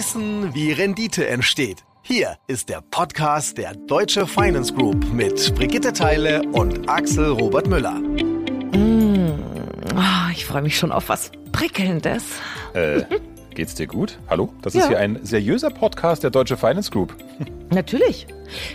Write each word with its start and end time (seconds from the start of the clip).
Wissen, 0.00 0.54
wie 0.54 0.72
Rendite 0.72 1.28
entsteht. 1.28 1.84
Hier 2.00 2.38
ist 2.46 2.70
der 2.70 2.80
Podcast 2.80 3.58
der 3.58 3.74
Deutsche 3.74 4.26
Finance 4.26 4.72
Group 4.72 5.04
mit 5.12 5.54
Brigitte 5.54 5.92
Teile 5.92 6.40
und 6.52 6.88
Axel 6.88 7.32
Robert 7.32 7.66
Müller. 7.66 7.96
Mmh, 7.96 9.38
oh, 9.94 10.30
ich 10.32 10.46
freue 10.46 10.62
mich 10.62 10.78
schon 10.78 10.90
auf 10.90 11.10
was 11.10 11.30
Prickelndes. 11.52 12.24
Äh, 12.72 13.02
geht's 13.60 13.74
dir 13.74 13.86
gut? 13.86 14.18
Hallo? 14.30 14.48
Das 14.62 14.72
ja. 14.72 14.80
ist 14.80 14.88
hier 14.88 14.98
ein 14.98 15.18
seriöser 15.22 15.68
Podcast 15.68 16.22
der 16.22 16.30
Deutsche 16.30 16.56
Finance 16.56 16.90
Group. 16.90 17.14
Natürlich. 17.70 18.26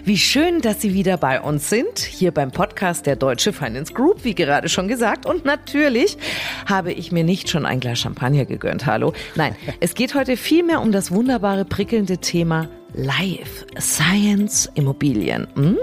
Wie 0.04 0.16
schön, 0.16 0.62
dass 0.62 0.80
Sie 0.80 0.94
wieder 0.94 1.18
bei 1.18 1.42
uns 1.42 1.72
sind, 1.72 1.98
hier 1.98 2.32
beim 2.32 2.52
Podcast 2.52 3.08
der 3.08 3.16
Deutsche 3.16 3.52
Finance 3.52 3.92
Group, 3.92 4.24
wie 4.24 4.36
gerade 4.36 4.70
schon 4.70 4.88
gesagt. 4.88 5.26
Und 5.26 5.44
natürlich 5.44 6.20
habe 6.68 6.94
ich 6.94 7.12
mir 7.12 7.24
nicht 7.24 7.50
schon 7.50 7.66
ein 7.66 7.80
Glas 7.80 7.98
Champagner 7.98 8.46
gegönnt, 8.46 8.86
hallo. 8.86 9.14
Nein, 9.34 9.56
es 9.80 9.96
geht 9.96 10.14
heute 10.14 10.38
vielmehr 10.38 10.80
um 10.82 10.92
das 10.92 11.10
wunderbare, 11.10 11.66
prickelnde 11.66 12.20
Thema 12.20 12.70
Life 12.94 13.66
Science 13.80 14.70
Immobilien. 14.76 15.48
Mm. 15.56 15.78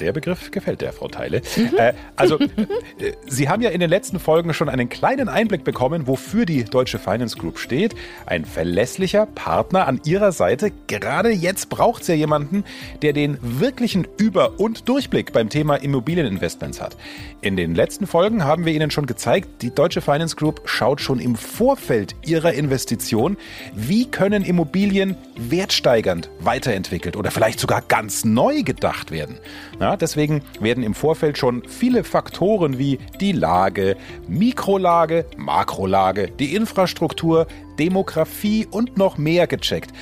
Der 0.00 0.12
Begriff 0.12 0.50
gefällt 0.50 0.80
der 0.80 0.92
Frau 0.92 1.08
Teile. 1.08 1.42
Mhm. 1.56 1.76
Äh, 1.76 1.92
also, 2.16 2.38
äh, 2.38 2.46
Sie 3.26 3.48
haben 3.48 3.62
ja 3.62 3.70
in 3.70 3.80
den 3.80 3.90
letzten 3.90 4.18
Folgen 4.18 4.54
schon 4.54 4.68
einen 4.68 4.88
kleinen 4.88 5.28
Einblick 5.28 5.64
bekommen, 5.64 6.06
wofür 6.06 6.44
die 6.46 6.64
Deutsche 6.64 6.98
Finance 6.98 7.36
Group 7.36 7.58
steht. 7.58 7.94
Ein 8.26 8.44
verlässlicher 8.44 9.26
Partner 9.26 9.86
an 9.86 10.00
Ihrer 10.04 10.32
Seite. 10.32 10.70
Gerade 10.86 11.30
jetzt 11.30 11.68
braucht 11.68 12.02
es 12.02 12.08
ja 12.08 12.14
jemanden, 12.14 12.64
der 13.02 13.12
den 13.12 13.38
wirklichen 13.42 14.06
Über- 14.16 14.58
und 14.60 14.88
Durchblick 14.88 15.32
beim 15.32 15.48
Thema 15.48 15.76
Immobilieninvestments 15.76 16.80
hat. 16.80 16.96
In 17.40 17.56
den 17.56 17.74
letzten 17.74 18.06
Folgen 18.06 18.44
haben 18.44 18.64
wir 18.64 18.72
Ihnen 18.72 18.90
schon 18.90 19.06
gezeigt, 19.06 19.62
die 19.62 19.74
Deutsche 19.74 20.00
Finance 20.00 20.36
Group 20.36 20.62
schaut 20.66 21.00
schon 21.00 21.20
im 21.20 21.36
Vorfeld 21.36 22.14
ihrer 22.24 22.52
Investition, 22.52 23.36
wie 23.74 24.06
können 24.06 24.44
Immobilien 24.44 25.16
wertsteigernd 25.36 26.30
weiterentwickelt 26.40 27.16
oder 27.16 27.30
vielleicht 27.30 27.60
sogar 27.60 27.82
ganz 27.82 28.24
neu 28.24 28.62
gedacht 28.62 29.10
werden 29.10 29.16
werden. 29.16 29.38
Ja, 29.86 29.96
deswegen 29.96 30.42
werden 30.58 30.82
im 30.82 30.94
Vorfeld 30.94 31.38
schon 31.38 31.62
viele 31.68 32.02
Faktoren 32.02 32.76
wie 32.76 32.98
die 33.20 33.30
Lage, 33.30 33.96
Mikrolage, 34.26 35.26
Makrolage, 35.36 36.28
die 36.28 36.56
Infrastruktur, 36.56 37.46
Demografie 37.78 38.66
und 38.68 38.98
noch 38.98 39.16
mehr 39.16 39.46
gecheckt. 39.46 39.92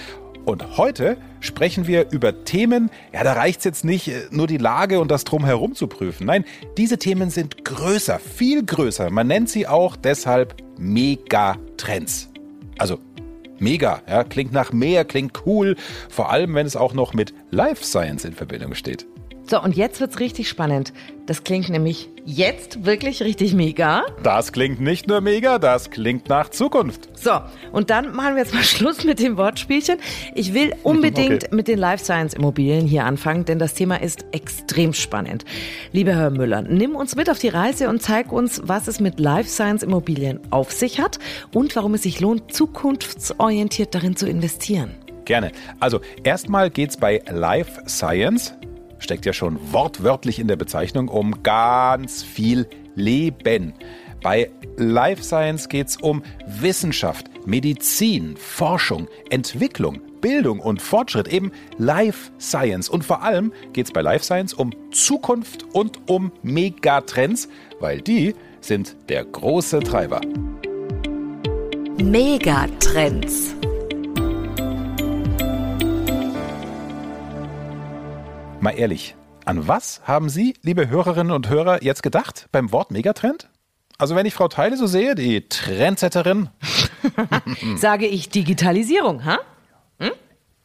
Und 0.46 0.78
heute 0.78 1.18
sprechen 1.40 1.86
wir 1.86 2.10
über 2.12 2.44
Themen, 2.46 2.90
ja, 3.12 3.24
da 3.24 3.34
reicht 3.34 3.58
es 3.58 3.64
jetzt 3.66 3.84
nicht, 3.84 4.08
äh, 4.08 4.22
nur 4.30 4.46
die 4.46 4.56
Lage 4.56 5.00
und 5.00 5.10
das 5.10 5.24
Drumherum 5.24 5.74
zu 5.74 5.86
prüfen. 5.86 6.24
Nein, 6.28 6.46
diese 6.78 6.96
Themen 6.96 7.28
sind 7.28 7.66
größer, 7.66 8.18
viel 8.18 8.64
größer. 8.64 9.10
Man 9.10 9.26
nennt 9.26 9.50
sie 9.50 9.66
auch 9.66 9.96
deshalb 9.96 10.54
Megatrends. 10.78 12.30
Also 12.78 13.00
mega, 13.58 14.00
ja, 14.08 14.24
klingt 14.24 14.54
nach 14.54 14.72
mehr, 14.72 15.04
klingt 15.04 15.42
cool, 15.44 15.76
vor 16.08 16.30
allem 16.30 16.54
wenn 16.54 16.66
es 16.66 16.74
auch 16.74 16.94
noch 16.94 17.12
mit 17.12 17.34
Life 17.50 17.84
Science 17.84 18.24
in 18.24 18.32
Verbindung 18.32 18.74
steht. 18.74 19.06
So, 19.46 19.60
und 19.62 19.76
jetzt 19.76 20.00
wird's 20.00 20.20
richtig 20.20 20.48
spannend. 20.48 20.94
Das 21.26 21.44
klingt 21.44 21.68
nämlich 21.68 22.08
jetzt 22.24 22.86
wirklich 22.86 23.22
richtig 23.22 23.54
mega. 23.54 24.04
Das 24.22 24.52
klingt 24.52 24.80
nicht 24.80 25.06
nur 25.06 25.20
mega, 25.20 25.58
das 25.58 25.90
klingt 25.90 26.30
nach 26.30 26.48
Zukunft. 26.48 27.10
So, 27.18 27.40
und 27.70 27.90
dann 27.90 28.14
machen 28.14 28.36
wir 28.36 28.42
jetzt 28.42 28.54
mal 28.54 28.62
Schluss 28.64 29.04
mit 29.04 29.18
dem 29.18 29.36
Wortspielchen. 29.36 29.98
Ich 30.34 30.54
will 30.54 30.74
unbedingt 30.82 31.44
okay. 31.44 31.54
mit 31.54 31.68
den 31.68 31.78
Life 31.78 32.02
Science 32.02 32.32
Immobilien 32.32 32.86
hier 32.86 33.04
anfangen, 33.04 33.44
denn 33.44 33.58
das 33.58 33.74
Thema 33.74 33.96
ist 33.96 34.24
extrem 34.32 34.94
spannend. 34.94 35.44
Lieber 35.92 36.12
Herr 36.12 36.30
Müller, 36.30 36.62
nimm 36.62 36.96
uns 36.96 37.14
mit 37.14 37.28
auf 37.28 37.38
die 37.38 37.48
Reise 37.48 37.90
und 37.90 38.00
zeig 38.00 38.32
uns, 38.32 38.62
was 38.64 38.88
es 38.88 38.98
mit 38.98 39.20
Life 39.20 39.50
Science 39.50 39.82
Immobilien 39.82 40.40
auf 40.50 40.72
sich 40.72 41.00
hat 41.00 41.18
und 41.52 41.76
warum 41.76 41.94
es 41.94 42.02
sich 42.02 42.20
lohnt, 42.20 42.54
zukunftsorientiert 42.54 43.94
darin 43.94 44.16
zu 44.16 44.26
investieren. 44.26 44.94
Gerne. 45.26 45.52
Also 45.80 46.00
erstmal 46.22 46.70
geht's 46.70 46.96
bei 46.96 47.22
Life 47.30 47.82
Science 47.86 48.54
steckt 49.04 49.26
ja 49.26 49.32
schon 49.32 49.58
wortwörtlich 49.72 50.38
in 50.38 50.48
der 50.48 50.56
Bezeichnung, 50.56 51.08
um 51.08 51.42
ganz 51.42 52.22
viel 52.22 52.66
Leben. 52.96 53.74
Bei 54.22 54.50
Life 54.76 55.22
Science 55.22 55.68
geht 55.68 55.88
es 55.88 55.96
um 55.98 56.22
Wissenschaft, 56.46 57.26
Medizin, 57.46 58.36
Forschung, 58.36 59.06
Entwicklung, 59.28 60.00
Bildung 60.22 60.60
und 60.60 60.80
Fortschritt, 60.80 61.28
eben 61.28 61.52
Life 61.76 62.30
Science. 62.40 62.88
Und 62.88 63.04
vor 63.04 63.22
allem 63.22 63.52
geht 63.74 63.86
es 63.86 63.92
bei 63.92 64.00
Life 64.00 64.24
Science 64.24 64.54
um 64.54 64.72
Zukunft 64.90 65.64
und 65.74 66.08
um 66.08 66.32
Megatrends, 66.42 67.48
weil 67.80 68.00
die 68.00 68.34
sind 68.62 68.96
der 69.10 69.26
große 69.26 69.80
Treiber. 69.80 70.22
Megatrends. 72.02 73.54
Mal 78.64 78.78
ehrlich, 78.78 79.14
an 79.44 79.68
was 79.68 80.00
haben 80.04 80.30
Sie, 80.30 80.54
liebe 80.62 80.88
Hörerinnen 80.88 81.34
und 81.34 81.50
Hörer, 81.50 81.82
jetzt 81.82 82.02
gedacht 82.02 82.48
beim 82.50 82.72
Wort 82.72 82.92
Megatrend? 82.92 83.50
Also 83.98 84.16
wenn 84.16 84.24
ich 84.24 84.32
Frau 84.32 84.48
Teile 84.48 84.78
so 84.78 84.86
sehe, 84.86 85.14
die 85.14 85.46
Trendsetterin. 85.50 86.48
Sage 87.76 88.06
ich 88.06 88.30
Digitalisierung, 88.30 89.26
ha? 89.26 89.40
Hm? 89.98 90.12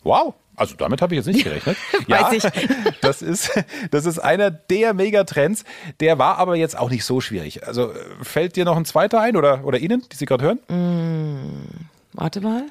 Wow, 0.03 0.35
also 0.55 0.77
damit 0.77 1.01
habe 1.01 1.13
ich 1.13 1.17
jetzt 1.17 1.25
nicht 1.25 1.43
gerechnet. 1.43 1.75
ja, 2.07 2.21
Weiß 2.21 2.41
ich. 2.41 2.43
Das 3.01 3.21
ist, 3.21 3.51
das 3.91 4.05
ist 4.05 4.19
einer 4.19 4.49
der 4.49 4.93
Megatrends. 4.93 5.65
Der 5.99 6.17
war 6.17 6.37
aber 6.37 6.55
jetzt 6.55 6.77
auch 6.77 6.89
nicht 6.89 7.03
so 7.03 7.19
schwierig. 7.19 7.67
Also 7.67 7.91
fällt 8.21 8.55
dir 8.55 8.63
noch 8.63 8.77
ein 8.77 8.85
zweiter 8.85 9.19
ein 9.19 9.35
oder, 9.35 9.65
oder 9.65 9.77
Ihnen, 9.77 10.05
die 10.09 10.15
Sie 10.15 10.25
gerade 10.25 10.45
hören? 10.45 10.59
Mm, 10.69 11.67
warte 12.13 12.39
mal. 12.39 12.63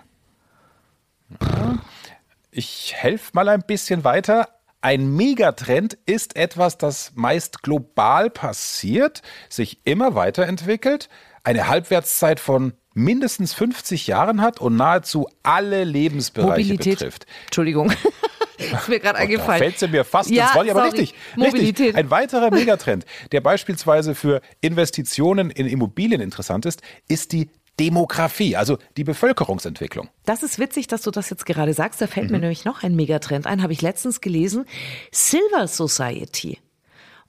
Ich 2.51 2.95
helfe 2.97 3.33
mal 3.35 3.51
ein 3.51 3.61
bisschen 3.67 4.05
weiter. 4.05 4.49
Ein 4.81 5.17
Megatrend 5.17 5.99
ist 6.07 6.37
etwas, 6.37 6.79
das 6.79 7.13
meist 7.17 7.63
global 7.63 8.31
passiert, 8.31 9.23
sich 9.49 9.81
immer 9.85 10.15
weiterentwickelt, 10.15 11.09
eine 11.43 11.69
Halbwertszeit 11.69 12.39
von 12.39 12.75
mindestens 12.95 13.55
50 13.55 14.07
Jahren 14.07 14.41
hat 14.41 14.61
und 14.61 14.77
nahezu 14.77 15.29
alle 15.43 15.83
Lebensbereiche 15.83 16.73
Mobilität. 16.73 16.99
betrifft. 16.99 17.27
Entschuldigung. 17.47 17.93
ist 18.59 18.89
mir 18.89 19.01
gerade 19.01 19.19
eingefallen. 19.19 19.59
Da 19.61 19.65
fällt 19.65 19.79
sie 19.79 19.89
mir 19.89 20.05
fast 20.05 20.31
ja, 20.31 20.47
ins 20.47 20.55
Wort, 20.55 20.71
aber 20.71 20.81
sorry. 20.85 21.01
richtig, 21.01 21.15
Mobilität. 21.37 21.81
richtig. 21.81 21.97
Ein 21.97 22.11
weiterer 22.11 22.51
Megatrend, 22.51 23.05
der 23.33 23.41
beispielsweise 23.41 24.15
für 24.15 24.41
Investitionen 24.61 25.51
in 25.51 25.67
Immobilien 25.67 26.21
interessant 26.21 26.67
ist, 26.67 26.83
ist 27.09 27.33
die 27.33 27.51
Demografie, 27.79 28.57
also 28.57 28.79
die 28.97 29.05
Bevölkerungsentwicklung. 29.05 30.09
Das 30.25 30.43
ist 30.43 30.59
witzig, 30.59 30.87
dass 30.87 31.03
du 31.03 31.11
das 31.11 31.31
jetzt 31.31 31.47
gerade 31.47 31.75
sagst. 31.75 32.01
Da 32.01 32.07
fällt 32.07 32.27
mhm. 32.27 32.33
mir 32.33 32.41
nämlich 32.41 32.65
noch 32.65 32.83
ein 32.83 32.95
Megatrend 32.95 33.47
ein, 33.47 33.63
habe 33.63 33.73
ich 33.73 33.83
letztens 33.83 34.21
gelesen. 34.21 34.65
Silver 35.13 35.67
Society. 35.67 36.59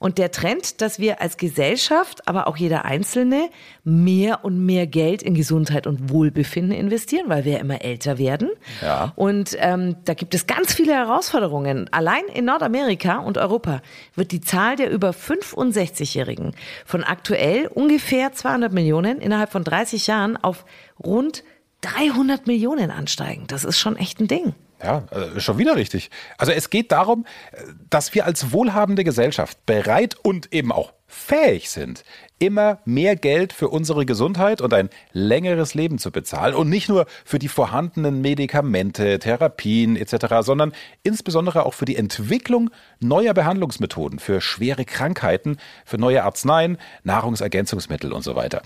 Und 0.00 0.16
der 0.16 0.30
Trend, 0.30 0.80
dass 0.80 0.98
wir 0.98 1.20
als 1.20 1.36
Gesellschaft, 1.36 2.26
aber 2.26 2.48
auch 2.48 2.56
jeder 2.56 2.86
Einzelne, 2.86 3.50
mehr 3.84 4.46
und 4.46 4.64
mehr 4.64 4.86
Geld 4.86 5.22
in 5.22 5.34
Gesundheit 5.34 5.86
und 5.86 6.08
Wohlbefinden 6.08 6.72
investieren, 6.72 7.28
weil 7.28 7.44
wir 7.44 7.60
immer 7.60 7.84
älter 7.84 8.16
werden. 8.16 8.48
Ja. 8.80 9.12
Und 9.14 9.54
ähm, 9.60 9.96
da 10.06 10.14
gibt 10.14 10.34
es 10.34 10.46
ganz 10.46 10.72
viele 10.72 10.94
Herausforderungen. 10.94 11.86
Allein 11.92 12.24
in 12.32 12.46
Nordamerika 12.46 13.18
und 13.18 13.36
Europa 13.36 13.82
wird 14.14 14.32
die 14.32 14.40
Zahl 14.40 14.76
der 14.76 14.90
über 14.90 15.10
65-Jährigen 15.10 16.54
von 16.86 17.04
aktuell 17.04 17.66
ungefähr 17.66 18.32
200 18.32 18.72
Millionen 18.72 19.20
innerhalb 19.20 19.52
von 19.52 19.64
30 19.64 20.06
Jahren 20.06 20.38
auf 20.38 20.64
rund 20.98 21.44
300 21.82 22.46
Millionen 22.46 22.90
ansteigen. 22.90 23.44
Das 23.48 23.64
ist 23.64 23.78
schon 23.78 23.96
echt 23.96 24.18
ein 24.18 24.28
Ding. 24.28 24.54
Ja, 24.82 25.04
äh, 25.10 25.40
schon 25.40 25.58
wieder 25.58 25.76
richtig. 25.76 26.10
Also 26.38 26.52
es 26.52 26.70
geht 26.70 26.90
darum, 26.90 27.26
dass 27.90 28.14
wir 28.14 28.24
als 28.24 28.52
wohlhabende 28.52 29.04
Gesellschaft 29.04 29.66
bereit 29.66 30.16
und 30.22 30.52
eben 30.54 30.72
auch 30.72 30.92
fähig 31.06 31.70
sind, 31.70 32.04
immer 32.38 32.78
mehr 32.84 33.16
Geld 33.16 33.52
für 33.52 33.68
unsere 33.68 34.06
Gesundheit 34.06 34.60
und 34.60 34.72
ein 34.72 34.88
längeres 35.12 35.74
Leben 35.74 35.98
zu 35.98 36.12
bezahlen 36.12 36.54
und 36.54 36.68
nicht 36.70 36.88
nur 36.88 37.06
für 37.24 37.38
die 37.38 37.48
vorhandenen 37.48 38.22
Medikamente, 38.22 39.18
Therapien 39.18 39.96
etc., 39.96 40.36
sondern 40.40 40.72
insbesondere 41.02 41.66
auch 41.66 41.74
für 41.74 41.84
die 41.84 41.96
Entwicklung 41.96 42.70
neuer 43.00 43.34
Behandlungsmethoden 43.34 44.20
für 44.20 44.40
schwere 44.40 44.84
Krankheiten, 44.84 45.58
für 45.84 45.98
neue 45.98 46.22
Arzneien, 46.22 46.78
Nahrungsergänzungsmittel 47.02 48.12
und 48.12 48.22
so 48.22 48.36
weiter. 48.36 48.62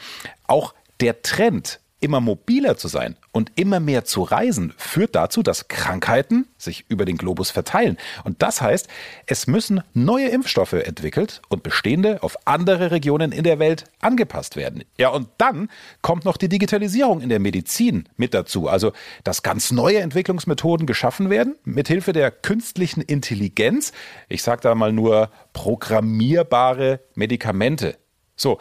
Auch 0.47 0.75
der 1.01 1.23
Trend 1.23 1.81
immer 2.05 2.21
mobiler 2.21 2.77
zu 2.77 2.87
sein 2.87 3.17
und 3.33 3.51
immer 3.57 3.81
mehr 3.81 4.05
zu 4.05 4.23
reisen, 4.23 4.75
führt 4.77 5.15
dazu, 5.15 5.43
dass 5.43 5.69
Krankheiten 5.69 6.47
sich 6.59 6.85
über 6.89 7.07
den 7.07 7.17
Globus 7.17 7.51
verteilen. 7.51 7.97
Und 8.25 8.43
das 8.43 8.61
heißt, 8.61 8.89
es 9.25 9.47
müssen 9.47 9.83
neue 9.95 10.29
Impfstoffe 10.29 10.75
entwickelt 10.75 11.41
und 11.49 11.63
bestehende 11.63 12.23
auf 12.23 12.37
andere 12.45 12.91
Regionen 12.91 13.33
in 13.33 13.43
der 13.43 13.59
Welt 13.59 13.85
angepasst 14.03 14.55
werden. 14.55 14.85
Ja, 14.99 15.09
und 15.09 15.29
dann 15.39 15.71
kommt 16.03 16.27
noch 16.27 16.37
die 16.37 16.51
Digitalisierung 16.51 17.23
in 17.23 17.31
der 17.31 17.41
Medizin 17.41 18.07
mit 18.19 18.35
dazu. 18.35 18.69
Also, 18.69 18.93
dass 19.25 19.43
ganz 19.43 19.73
neue 19.73 20.01
Entwicklungsmethoden 20.01 20.87
geschaffen 20.87 21.31
werden, 21.31 21.55
mithilfe 21.65 22.13
der 22.13 22.31
künstlichen 22.31 23.01
Intelligenz. 23.01 23.93
Ich 24.29 24.43
sage 24.43 24.61
da 24.61 24.75
mal 24.75 24.93
nur 24.93 25.31
programmierbare 25.55 27.01
Medikamente. 27.15 27.97
So, 28.37 28.59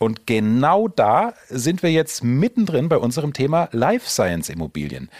und 0.00 0.26
genau 0.26 0.88
da 0.88 1.34
sind 1.50 1.82
wir 1.82 1.92
jetzt 1.92 2.24
mittendrin 2.24 2.88
bei 2.88 2.96
unserem 2.96 3.34
Thema 3.34 3.68
Life 3.72 4.08
Science 4.08 4.48
Immobilien. 4.48 5.10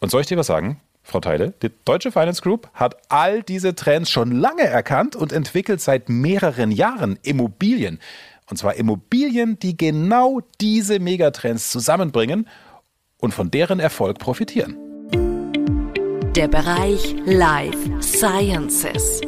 Und 0.00 0.12
soll 0.12 0.20
ich 0.20 0.28
dir 0.28 0.38
was 0.38 0.46
sagen? 0.46 0.80
Frau 1.02 1.18
Teile, 1.18 1.54
die 1.60 1.70
Deutsche 1.84 2.12
Finance 2.12 2.40
Group 2.40 2.70
hat 2.72 2.96
all 3.08 3.42
diese 3.42 3.74
Trends 3.74 4.10
schon 4.10 4.30
lange 4.30 4.62
erkannt 4.62 5.16
und 5.16 5.32
entwickelt 5.32 5.80
seit 5.80 6.08
mehreren 6.08 6.70
Jahren 6.70 7.18
Immobilien. 7.24 7.98
Und 8.48 8.58
zwar 8.58 8.76
Immobilien, 8.76 9.58
die 9.58 9.76
genau 9.76 10.40
diese 10.60 11.00
Megatrends 11.00 11.72
zusammenbringen 11.72 12.46
und 13.18 13.34
von 13.34 13.50
deren 13.50 13.80
Erfolg 13.80 14.20
profitieren. 14.20 14.76
Der 16.36 16.46
Bereich 16.46 17.16
Life 17.24 17.90
Sciences. 18.00 19.20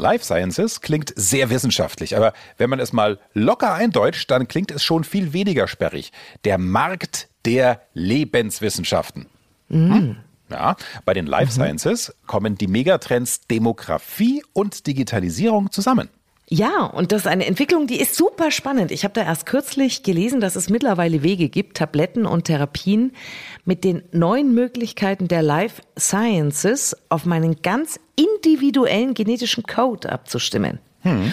Life 0.00 0.24
Sciences 0.24 0.80
klingt 0.80 1.12
sehr 1.14 1.50
wissenschaftlich, 1.50 2.16
aber 2.16 2.32
wenn 2.56 2.70
man 2.70 2.80
es 2.80 2.92
mal 2.92 3.18
locker 3.34 3.74
eindeutscht, 3.74 4.30
dann 4.30 4.48
klingt 4.48 4.70
es 4.70 4.82
schon 4.82 5.04
viel 5.04 5.32
weniger 5.32 5.68
sperrig. 5.68 6.12
Der 6.44 6.58
Markt 6.58 7.28
der 7.44 7.82
Lebenswissenschaften. 7.94 9.26
Mhm. 9.68 10.16
Ja, 10.50 10.76
bei 11.04 11.14
den 11.14 11.26
Life 11.26 11.52
mhm. 11.52 11.64
Sciences 11.64 12.14
kommen 12.26 12.56
die 12.56 12.66
Megatrends 12.66 13.46
Demografie 13.46 14.42
und 14.52 14.86
Digitalisierung 14.86 15.70
zusammen. 15.70 16.08
Ja, 16.52 16.84
und 16.84 17.12
das 17.12 17.22
ist 17.22 17.26
eine 17.28 17.46
Entwicklung, 17.46 17.86
die 17.86 18.00
ist 18.00 18.16
super 18.16 18.50
spannend. 18.50 18.90
Ich 18.90 19.04
habe 19.04 19.14
da 19.14 19.22
erst 19.22 19.46
kürzlich 19.46 20.02
gelesen, 20.02 20.40
dass 20.40 20.56
es 20.56 20.68
mittlerweile 20.68 21.22
Wege 21.22 21.48
gibt, 21.48 21.76
Tabletten 21.76 22.26
und 22.26 22.46
Therapien 22.46 23.12
mit 23.64 23.84
den 23.84 24.02
neuen 24.10 24.52
Möglichkeiten 24.52 25.28
der 25.28 25.42
Life 25.42 25.80
Sciences 25.96 26.96
auf 27.08 27.24
meinen 27.24 27.62
ganz 27.62 28.00
individuellen 28.16 29.14
genetischen 29.14 29.62
Code 29.62 30.10
abzustimmen. 30.10 30.80
Hm. 31.02 31.32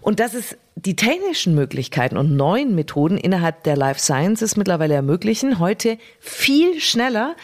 Und 0.00 0.18
dass 0.18 0.34
es 0.34 0.56
die 0.74 0.96
technischen 0.96 1.54
Möglichkeiten 1.54 2.16
und 2.16 2.36
neuen 2.36 2.74
Methoden 2.74 3.18
innerhalb 3.18 3.62
der 3.62 3.76
Life 3.76 4.00
Sciences 4.00 4.56
mittlerweile 4.56 4.94
ermöglichen, 4.94 5.60
heute 5.60 5.96
viel 6.18 6.80
schneller 6.80 7.36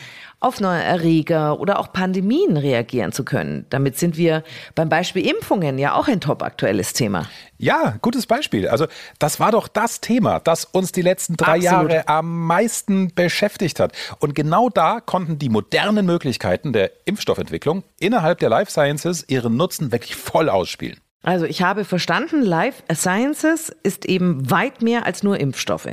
auf 0.42 0.60
neue 0.60 0.82
Erreger 0.82 1.58
oder 1.60 1.78
auch 1.78 1.92
Pandemien 1.92 2.56
reagieren 2.56 3.12
zu 3.12 3.24
können. 3.24 3.66
Damit 3.70 3.98
sind 3.98 4.16
wir 4.16 4.42
beim 4.74 4.88
Beispiel 4.88 5.26
Impfungen 5.26 5.78
ja 5.78 5.94
auch 5.94 6.08
ein 6.08 6.20
top 6.20 6.42
aktuelles 6.42 6.92
Thema. 6.92 7.28
Ja, 7.58 7.96
gutes 8.02 8.26
Beispiel. 8.26 8.68
Also 8.68 8.86
das 9.18 9.38
war 9.38 9.52
doch 9.52 9.68
das 9.68 10.00
Thema, 10.00 10.40
das 10.40 10.64
uns 10.64 10.92
die 10.92 11.02
letzten 11.02 11.36
drei 11.36 11.58
Absolut. 11.58 11.92
Jahre 11.92 12.08
am 12.08 12.46
meisten 12.46 13.14
beschäftigt 13.14 13.78
hat. 13.78 13.92
Und 14.18 14.34
genau 14.34 14.68
da 14.68 15.00
konnten 15.00 15.38
die 15.38 15.48
modernen 15.48 16.04
Möglichkeiten 16.06 16.72
der 16.72 16.90
Impfstoffentwicklung 17.04 17.84
innerhalb 18.00 18.40
der 18.40 18.48
Life 18.48 18.70
Sciences 18.70 19.24
ihren 19.28 19.56
Nutzen 19.56 19.92
wirklich 19.92 20.16
voll 20.16 20.48
ausspielen. 20.48 20.98
Also 21.22 21.46
ich 21.46 21.62
habe 21.62 21.84
verstanden, 21.84 22.42
Life 22.42 22.82
Sciences 22.92 23.72
ist 23.82 24.06
eben 24.06 24.50
weit 24.50 24.82
mehr 24.82 25.06
als 25.06 25.22
nur 25.22 25.38
Impfstoffe. 25.38 25.88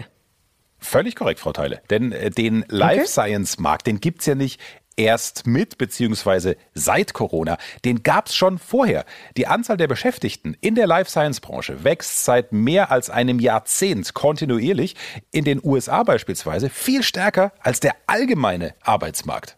Völlig 0.79 1.15
korrekt, 1.15 1.39
Frau 1.39 1.51
Teile. 1.51 1.81
Denn 1.89 2.11
äh, 2.11 2.31
den 2.31 2.65
Life 2.69 3.07
Science 3.07 3.59
Markt, 3.59 3.87
den 3.87 3.99
gibt 3.99 4.21
es 4.21 4.25
ja 4.27 4.35
nicht 4.35 4.59
erst 4.99 5.47
mit 5.47 5.77
beziehungsweise 5.77 6.57
seit 6.73 7.13
Corona. 7.13 7.57
Den 7.85 8.03
gab 8.03 8.27
es 8.27 8.35
schon 8.35 8.59
vorher. 8.59 9.05
Die 9.37 9.47
Anzahl 9.47 9.77
der 9.77 9.87
Beschäftigten 9.87 10.57
in 10.59 10.75
der 10.75 10.87
Life 10.87 11.09
Science 11.09 11.39
Branche 11.39 11.83
wächst 11.83 12.25
seit 12.25 12.51
mehr 12.51 12.91
als 12.91 13.09
einem 13.09 13.39
Jahrzehnt 13.39 14.13
kontinuierlich. 14.13 14.95
In 15.31 15.45
den 15.45 15.61
USA 15.63 16.03
beispielsweise 16.03 16.69
viel 16.69 17.01
stärker 17.01 17.53
als 17.61 17.79
der 17.79 17.95
allgemeine 18.07 18.75
Arbeitsmarkt. 18.81 19.57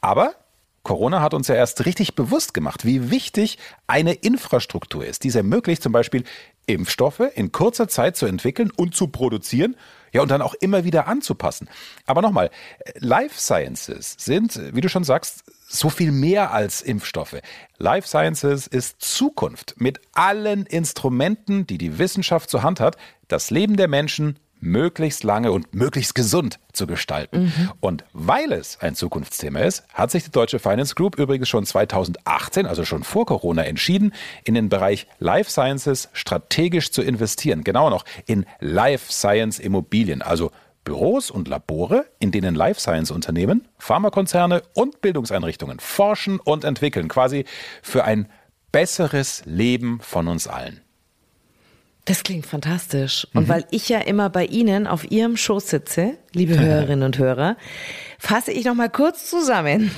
Aber 0.00 0.34
Corona 0.82 1.20
hat 1.20 1.34
uns 1.34 1.48
ja 1.48 1.54
erst 1.54 1.84
richtig 1.84 2.14
bewusst 2.14 2.54
gemacht, 2.54 2.86
wie 2.86 3.10
wichtig 3.10 3.58
eine 3.86 4.14
Infrastruktur 4.14 5.04
ist, 5.04 5.24
die 5.24 5.28
es 5.28 5.34
ermöglicht, 5.34 5.82
zum 5.82 5.92
Beispiel 5.92 6.24
Impfstoffe 6.72 7.22
in 7.34 7.52
kurzer 7.52 7.88
Zeit 7.88 8.16
zu 8.16 8.26
entwickeln 8.26 8.70
und 8.74 8.94
zu 8.94 9.08
produzieren 9.08 9.76
ja, 10.12 10.22
und 10.22 10.30
dann 10.30 10.42
auch 10.42 10.54
immer 10.54 10.84
wieder 10.84 11.06
anzupassen. 11.06 11.68
Aber 12.06 12.22
nochmal, 12.22 12.50
Life 12.96 13.38
Sciences 13.38 14.16
sind, 14.18 14.60
wie 14.74 14.80
du 14.80 14.88
schon 14.88 15.04
sagst, 15.04 15.44
so 15.68 15.88
viel 15.88 16.10
mehr 16.10 16.52
als 16.52 16.82
Impfstoffe. 16.82 17.36
Life 17.78 18.08
Sciences 18.08 18.66
ist 18.66 19.00
Zukunft 19.00 19.74
mit 19.78 20.00
allen 20.12 20.66
Instrumenten, 20.66 21.66
die 21.66 21.78
die 21.78 21.98
Wissenschaft 21.98 22.50
zur 22.50 22.62
Hand 22.64 22.80
hat, 22.80 22.96
das 23.28 23.50
Leben 23.50 23.76
der 23.76 23.86
Menschen 23.86 24.38
möglichst 24.60 25.24
lange 25.24 25.52
und 25.52 25.74
möglichst 25.74 26.14
gesund 26.14 26.58
zu 26.72 26.86
gestalten. 26.86 27.44
Mhm. 27.44 27.72
Und 27.80 28.04
weil 28.12 28.52
es 28.52 28.78
ein 28.80 28.94
Zukunftsthema 28.94 29.60
ist, 29.60 29.84
hat 29.92 30.10
sich 30.10 30.24
die 30.24 30.30
Deutsche 30.30 30.58
Finance 30.58 30.94
Group 30.94 31.18
übrigens 31.18 31.48
schon 31.48 31.66
2018, 31.66 32.66
also 32.66 32.84
schon 32.84 33.02
vor 33.02 33.26
Corona, 33.26 33.64
entschieden, 33.64 34.12
in 34.44 34.54
den 34.54 34.68
Bereich 34.68 35.06
Life 35.18 35.50
Sciences 35.50 36.08
strategisch 36.12 36.92
zu 36.92 37.02
investieren. 37.02 37.64
Genau 37.64 37.90
noch 37.90 38.04
in 38.26 38.46
Life 38.60 39.12
Science 39.12 39.58
Immobilien, 39.58 40.22
also 40.22 40.50
Büros 40.84 41.30
und 41.30 41.48
Labore, 41.48 42.06
in 42.18 42.32
denen 42.32 42.54
Life 42.54 42.80
Science 42.80 43.10
Unternehmen, 43.10 43.68
Pharmakonzerne 43.78 44.62
und 44.74 45.00
Bildungseinrichtungen 45.00 45.78
forschen 45.78 46.40
und 46.40 46.64
entwickeln, 46.64 47.08
quasi 47.08 47.44
für 47.82 48.04
ein 48.04 48.28
besseres 48.72 49.42
Leben 49.44 50.00
von 50.00 50.28
uns 50.28 50.46
allen. 50.46 50.80
Das 52.10 52.24
klingt 52.24 52.44
fantastisch. 52.44 53.24
Und 53.34 53.44
mhm. 53.44 53.48
weil 53.48 53.66
ich 53.70 53.88
ja 53.88 54.00
immer 54.00 54.30
bei 54.30 54.44
Ihnen 54.44 54.88
auf 54.88 55.08
Ihrem 55.12 55.36
Schoß 55.36 55.70
sitze, 55.70 56.18
liebe 56.32 56.58
Hörerinnen 56.58 57.04
und 57.04 57.18
Hörer, 57.18 57.56
fasse 58.18 58.50
ich 58.50 58.64
noch 58.64 58.74
mal 58.74 58.90
kurz 58.90 59.30
zusammen. 59.30 59.92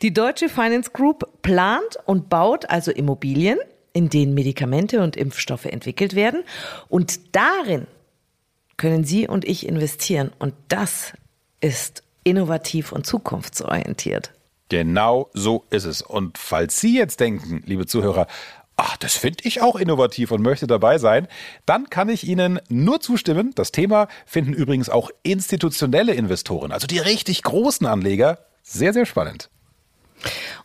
Die 0.00 0.14
Deutsche 0.14 0.48
Finance 0.48 0.92
Group 0.92 1.42
plant 1.42 1.98
und 2.04 2.28
baut 2.28 2.70
also 2.70 2.92
Immobilien, 2.92 3.58
in 3.92 4.08
denen 4.10 4.32
Medikamente 4.32 5.02
und 5.02 5.16
Impfstoffe 5.16 5.64
entwickelt 5.64 6.14
werden. 6.14 6.44
Und 6.88 7.34
darin 7.34 7.88
können 8.76 9.02
Sie 9.02 9.26
und 9.26 9.44
ich 9.44 9.66
investieren. 9.66 10.30
Und 10.38 10.54
das 10.68 11.14
ist 11.60 12.04
innovativ 12.22 12.92
und 12.92 13.06
zukunftsorientiert. 13.06 14.30
Genau 14.68 15.30
so 15.32 15.64
ist 15.70 15.84
es. 15.84 16.00
Und 16.00 16.38
falls 16.38 16.80
Sie 16.80 16.96
jetzt 16.96 17.18
denken, 17.18 17.64
liebe 17.66 17.86
Zuhörer, 17.86 18.28
ach, 18.76 18.96
das 18.96 19.14
finde 19.14 19.44
ich 19.44 19.62
auch 19.62 19.76
innovativ 19.76 20.30
und 20.30 20.42
möchte 20.42 20.66
dabei 20.66 20.98
sein, 20.98 21.28
dann 21.64 21.90
kann 21.90 22.08
ich 22.08 22.26
Ihnen 22.26 22.60
nur 22.68 23.00
zustimmen. 23.00 23.52
Das 23.54 23.72
Thema 23.72 24.08
finden 24.26 24.52
übrigens 24.52 24.90
auch 24.90 25.10
institutionelle 25.22 26.14
Investoren, 26.14 26.72
also 26.72 26.86
die 26.86 26.98
richtig 26.98 27.42
großen 27.42 27.86
Anleger, 27.86 28.38
sehr, 28.62 28.92
sehr 28.92 29.06
spannend. 29.06 29.50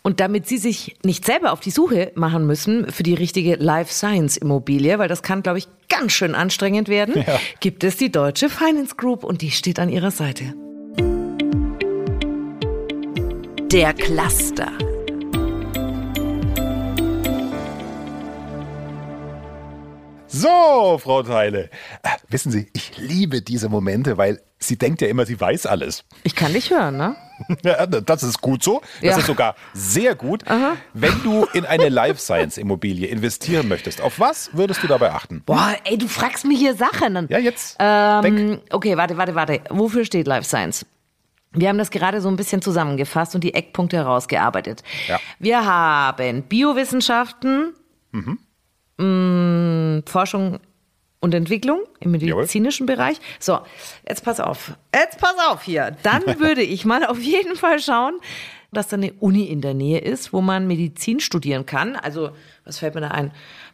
Und 0.02 0.20
damit 0.20 0.48
Sie 0.48 0.58
sich 0.58 0.98
nicht 1.04 1.26
selber 1.26 1.52
auf 1.52 1.60
die 1.60 1.72
Suche 1.72 2.12
machen 2.16 2.48
müssen 2.48 2.92
für 2.92 3.04
die 3.04 3.14
richtige 3.14 3.56
Life 3.56 3.94
Science 3.94 4.38
Immobilie, 4.38 4.98
weil 4.98 5.08
das 5.08 5.22
kann, 5.22 5.44
glaube 5.44 5.60
ich, 5.60 5.68
ganz 5.90 6.14
schön 6.14 6.36
anstrengend 6.36 6.90
werden, 6.90 7.24
ja. 7.28 7.40
gibt 7.60 7.84
es 7.84 7.98
die 7.98 8.12
Deutsche 8.12 8.50
Finance 8.50 8.96
Group 8.96 9.24
und 9.24 9.42
die 9.42 9.52
steht 9.52 9.78
an 9.78 9.90
Ihrer 9.90 10.12
Seite. 10.12 10.54
Der 13.72 13.94
Cluster. 13.94 14.72
So, 20.42 20.98
Frau 20.98 21.22
Teile. 21.22 21.70
Äh, 22.02 22.10
wissen 22.30 22.52
Sie, 22.52 22.68
ich 22.74 22.98
liebe 22.98 23.44
diese 23.44 23.70
Momente, 23.70 24.18
weil 24.18 24.42
sie 24.58 24.76
denkt 24.76 25.02
ja 25.02 25.08
immer, 25.08 25.26
sie 25.26 25.40
weiß 25.40 25.68
alles. 25.68 26.04
Ich 26.24 26.36
kann 26.36 26.54
dich 26.54 26.72
hören, 26.72 26.98
ne? 26.98 27.16
Ja, 27.64 27.86
das 27.86 28.24
ist 28.24 28.42
gut 28.42 28.64
so. 28.64 28.82
Das 29.02 29.12
ja. 29.12 29.18
ist 29.18 29.26
sogar 29.26 29.56
sehr 29.74 30.16
gut. 30.16 30.48
Aha. 30.48 30.78
Wenn 30.94 31.22
du 31.24 31.46
in 31.54 31.66
eine 31.66 31.90
Life 31.90 32.20
Science 32.20 32.58
Immobilie 32.58 33.08
investieren 33.08 33.68
möchtest, 33.68 34.02
auf 34.02 34.20
was 34.20 34.52
würdest 34.54 34.84
du 34.84 34.88
dabei 34.88 35.12
achten? 35.12 35.42
Boah, 35.46 35.76
ey, 35.84 35.98
du 35.98 36.08
fragst 36.08 36.46
mich 36.46 36.60
hier 36.60 36.76
Sachen. 36.76 37.28
Ja, 37.30 37.40
jetzt. 37.40 37.78
Ähm, 37.80 38.60
okay, 38.72 38.96
warte, 38.98 39.18
warte, 39.18 39.36
warte. 39.36 39.62
Wofür 39.70 40.06
steht 40.06 40.28
Life 40.28 40.48
Science? 40.48 40.86
Wir 41.52 41.70
haben 41.70 41.78
das 41.78 41.92
gerade 41.92 42.22
so 42.22 42.30
ein 42.30 42.36
bisschen 42.36 42.62
zusammengefasst 42.62 43.36
und 43.36 43.44
die 43.44 43.54
Eckpunkte 43.54 43.98
herausgearbeitet. 43.98 44.84
Ja. 45.08 45.20
Wir 45.40 45.66
haben 45.66 46.44
Biowissenschaften, 46.44 47.74
mhm. 48.12 48.40
Mh, 49.02 50.04
Forschung 50.06 50.60
und 51.20 51.34
Entwicklung 51.34 51.82
im 52.00 52.12
medizinischen 52.12 52.88
Jawohl. 52.88 52.96
Bereich. 52.96 53.18
So, 53.40 53.60
jetzt 54.08 54.24
pass 54.24 54.40
auf. 54.40 54.74
Jetzt 54.94 55.20
pass 55.20 55.36
auf 55.50 55.64
hier. 55.64 55.96
Dann 56.04 56.24
würde 56.40 56.62
ich 56.62 56.86
mal 56.86 57.06
auf 57.06 57.20
jeden 57.20 57.56
Fall 57.56 57.80
schauen, 57.80 58.20
dass 58.72 58.88
da 58.88 58.98
eine 58.98 59.14
Uni 59.14 59.46
in 59.46 59.62
der 59.62 59.74
Nähe 59.74 60.00
ist, 60.00 60.34
wo 60.34 60.42
man 60.42 60.68
Medizin 60.68 61.20
studieren 61.20 61.66
kann. 61.66 61.96
Also, 61.96 62.32
was 62.66 62.80
fällt 62.80 62.96
mir 62.96 63.02
da 63.02 63.10
ein? 63.10 63.32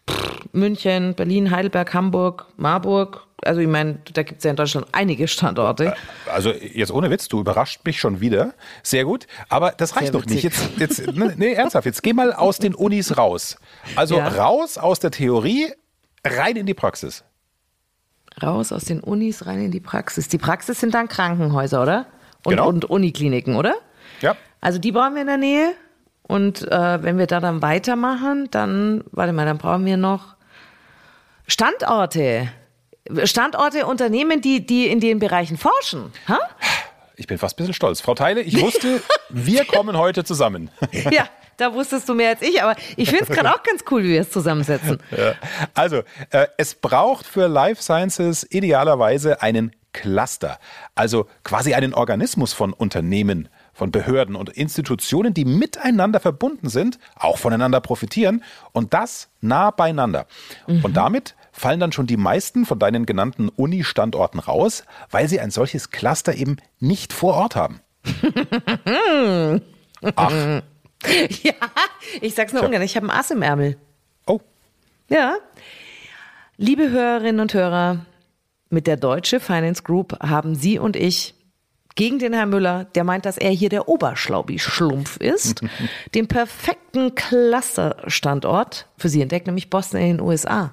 Pff, 0.10 0.40
München, 0.52 1.14
Berlin, 1.16 1.52
Heidelberg, 1.52 1.94
Hamburg, 1.94 2.48
Marburg. 2.58 3.27
Also 3.44 3.62
ich 3.62 3.68
meine, 3.68 4.00
da 4.14 4.24
gibt 4.24 4.40
es 4.40 4.44
ja 4.44 4.50
in 4.50 4.56
Deutschland 4.56 4.88
einige 4.94 5.28
Standorte. 5.28 5.96
Also 6.32 6.52
jetzt 6.52 6.92
ohne 6.92 7.12
Witz, 7.12 7.28
du 7.28 7.40
überrascht 7.40 7.82
mich 7.86 8.00
schon 8.00 8.20
wieder. 8.20 8.54
Sehr 8.82 9.06
gut. 9.06 9.28
Aber 9.48 9.72
das 9.72 9.96
reicht 9.96 10.14
noch 10.14 10.26
nicht. 10.26 10.44
Jetzt, 10.44 10.70
jetzt, 10.78 11.14
ne, 11.14 11.34
nee, 11.38 11.54
ernsthaft, 11.54 11.86
jetzt 11.86 12.02
geh 12.02 12.14
mal 12.14 12.34
aus 12.34 12.58
den 12.58 12.74
Unis 12.74 13.18
raus. 13.18 13.58
Also 13.96 14.18
ja. 14.18 14.28
raus 14.28 14.78
aus 14.80 15.00
der 15.00 15.12
Theorie, 15.12 15.72
rein 16.26 16.56
in 16.56 16.66
die 16.66 16.74
Praxis. 16.74 17.24
Raus 18.42 18.72
aus 18.72 18.86
den 18.86 19.02
Unis, 19.02 19.46
rein 19.46 19.66
in 19.66 19.72
die 19.72 19.80
Praxis. 19.80 20.28
Die 20.28 20.38
Praxis 20.38 20.80
sind 20.80 20.94
dann 20.94 21.08
Krankenhäuser, 21.08 21.82
oder? 21.82 22.08
Und, 22.44 22.52
genau. 22.52 22.68
und 22.68 22.86
Unikliniken, 22.86 23.56
oder? 23.56 23.76
Ja. 24.22 24.36
Also 24.62 24.80
die 24.80 24.92
brauchen 24.92 25.14
wir 25.14 25.22
in 25.22 25.28
der 25.28 25.38
Nähe. 25.38 25.74
Und 26.24 26.70
äh, 26.72 27.04
wenn 27.04 27.18
wir 27.18 27.28
da 27.28 27.40
dann 27.40 27.62
weitermachen, 27.62 28.50
dann, 28.52 29.04
warte 29.12 29.32
mal, 29.32 29.46
dann 29.46 29.58
brauchen 29.58 29.86
wir 29.86 29.98
noch 29.98 30.36
Standorte. 31.48 32.50
Standorte, 33.24 33.86
Unternehmen, 33.86 34.42
die, 34.42 34.66
die 34.66 34.88
in 34.88 35.00
den 35.00 35.20
Bereichen 35.20 35.58
forschen. 35.58 36.12
Ha? 36.28 36.40
Ich 37.16 37.28
bin 37.28 37.38
fast 37.38 37.56
ein 37.56 37.58
bisschen 37.58 37.74
stolz. 37.74 38.02
Frau 38.02 38.14
Teile, 38.14 38.42
ich 38.42 38.62
wusste, 38.62 39.02
wir 39.30 39.66
kommen 39.66 39.98
heute 39.98 40.24
zusammen. 40.24 40.70
Ja, 41.12 41.28
da 41.58 41.74
wusstest 41.74 42.08
du 42.08 42.14
mehr 42.14 42.30
als 42.30 42.42
ich, 42.44 42.62
aber 42.62 42.76
ich 42.96 43.10
finde 43.10 43.24
es 43.24 43.30
gerade 43.30 43.50
auch 43.50 43.64
ganz 43.64 43.84
cool, 43.90 44.04
wie 44.04 44.10
wir 44.10 44.22
es 44.22 44.30
zusammensetzen. 44.30 45.00
Ja. 45.12 45.34
Also, 45.74 46.04
äh, 46.30 46.48
es 46.58 46.76
braucht 46.76 47.26
für 47.26 47.48
Life 47.48 47.82
Sciences 47.82 48.46
idealerweise 48.50 49.42
einen 49.42 49.72
Cluster, 49.94 50.60
also 50.94 51.28
quasi 51.44 51.74
einen 51.74 51.96
Organismus 51.96 52.54
von 52.54 52.74
Unternehmen, 52.74 53.50
von 53.74 53.90
Behörden 53.90 54.36
und 54.36 54.50
Institutionen, 54.50 55.34
die 55.34 55.46
miteinander 55.46 56.20
verbunden 56.20 56.70
sind, 56.70 57.00
auch 57.16 57.40
voneinander 57.40 57.82
profitieren 57.82 58.44
und 58.74 58.94
das 58.94 59.30
nah 59.42 59.72
beieinander. 59.72 60.28
Mhm. 60.68 60.86
Und 60.86 60.98
damit 60.98 61.36
fallen 61.58 61.80
dann 61.80 61.92
schon 61.92 62.08
die 62.08 62.18
meisten 62.18 62.66
von 62.66 62.80
deinen 62.80 63.06
genannten 63.06 63.50
Uni-Standorten 63.50 64.40
raus, 64.40 64.84
weil 65.10 65.28
sie 65.28 65.40
ein 65.40 65.52
solches 65.52 65.90
Cluster 65.90 66.36
eben 66.36 66.58
nicht 66.80 67.14
vor 67.14 67.34
Ort 67.36 67.56
haben. 67.56 67.82
Ach. 70.16 70.62
Ja, 71.44 71.54
ich 72.22 72.36
sag's 72.36 72.54
nur 72.54 72.64
ungern, 72.64 72.82
ich 72.82 72.96
habe 72.96 73.08
ein 73.08 73.12
Ass 73.12 73.32
im 73.32 73.42
Ärmel. 73.42 73.78
Oh. 74.26 74.40
Ja. 75.10 75.38
Liebe 76.58 76.90
Hörerinnen 76.90 77.40
und 77.40 77.54
Hörer, 77.54 78.06
mit 78.70 78.88
der 78.88 78.98
Deutsche 78.98 79.40
Finance 79.40 79.84
Group 79.84 80.20
haben 80.22 80.56
Sie 80.56 80.80
und 80.80 80.96
ich 80.96 81.34
gegen 81.98 82.20
den 82.20 82.32
Herrn 82.32 82.50
Müller, 82.50 82.86
der 82.96 83.04
meint, 83.04 83.26
dass 83.26 83.38
er 83.38 83.50
hier 83.50 83.70
der 83.70 83.90
Oberschlaubi-Schlumpf 83.90 85.18
ist, 85.18 85.62
den 86.16 86.28
perfekten 86.28 87.16
Clusterstandort 87.16 88.88
für 88.98 89.10
Sie 89.10 89.22
entdeckt, 89.22 89.48
nämlich 89.48 89.70
Boston 89.70 90.00
in 90.00 90.18
den 90.18 90.22
USA. 90.22 90.72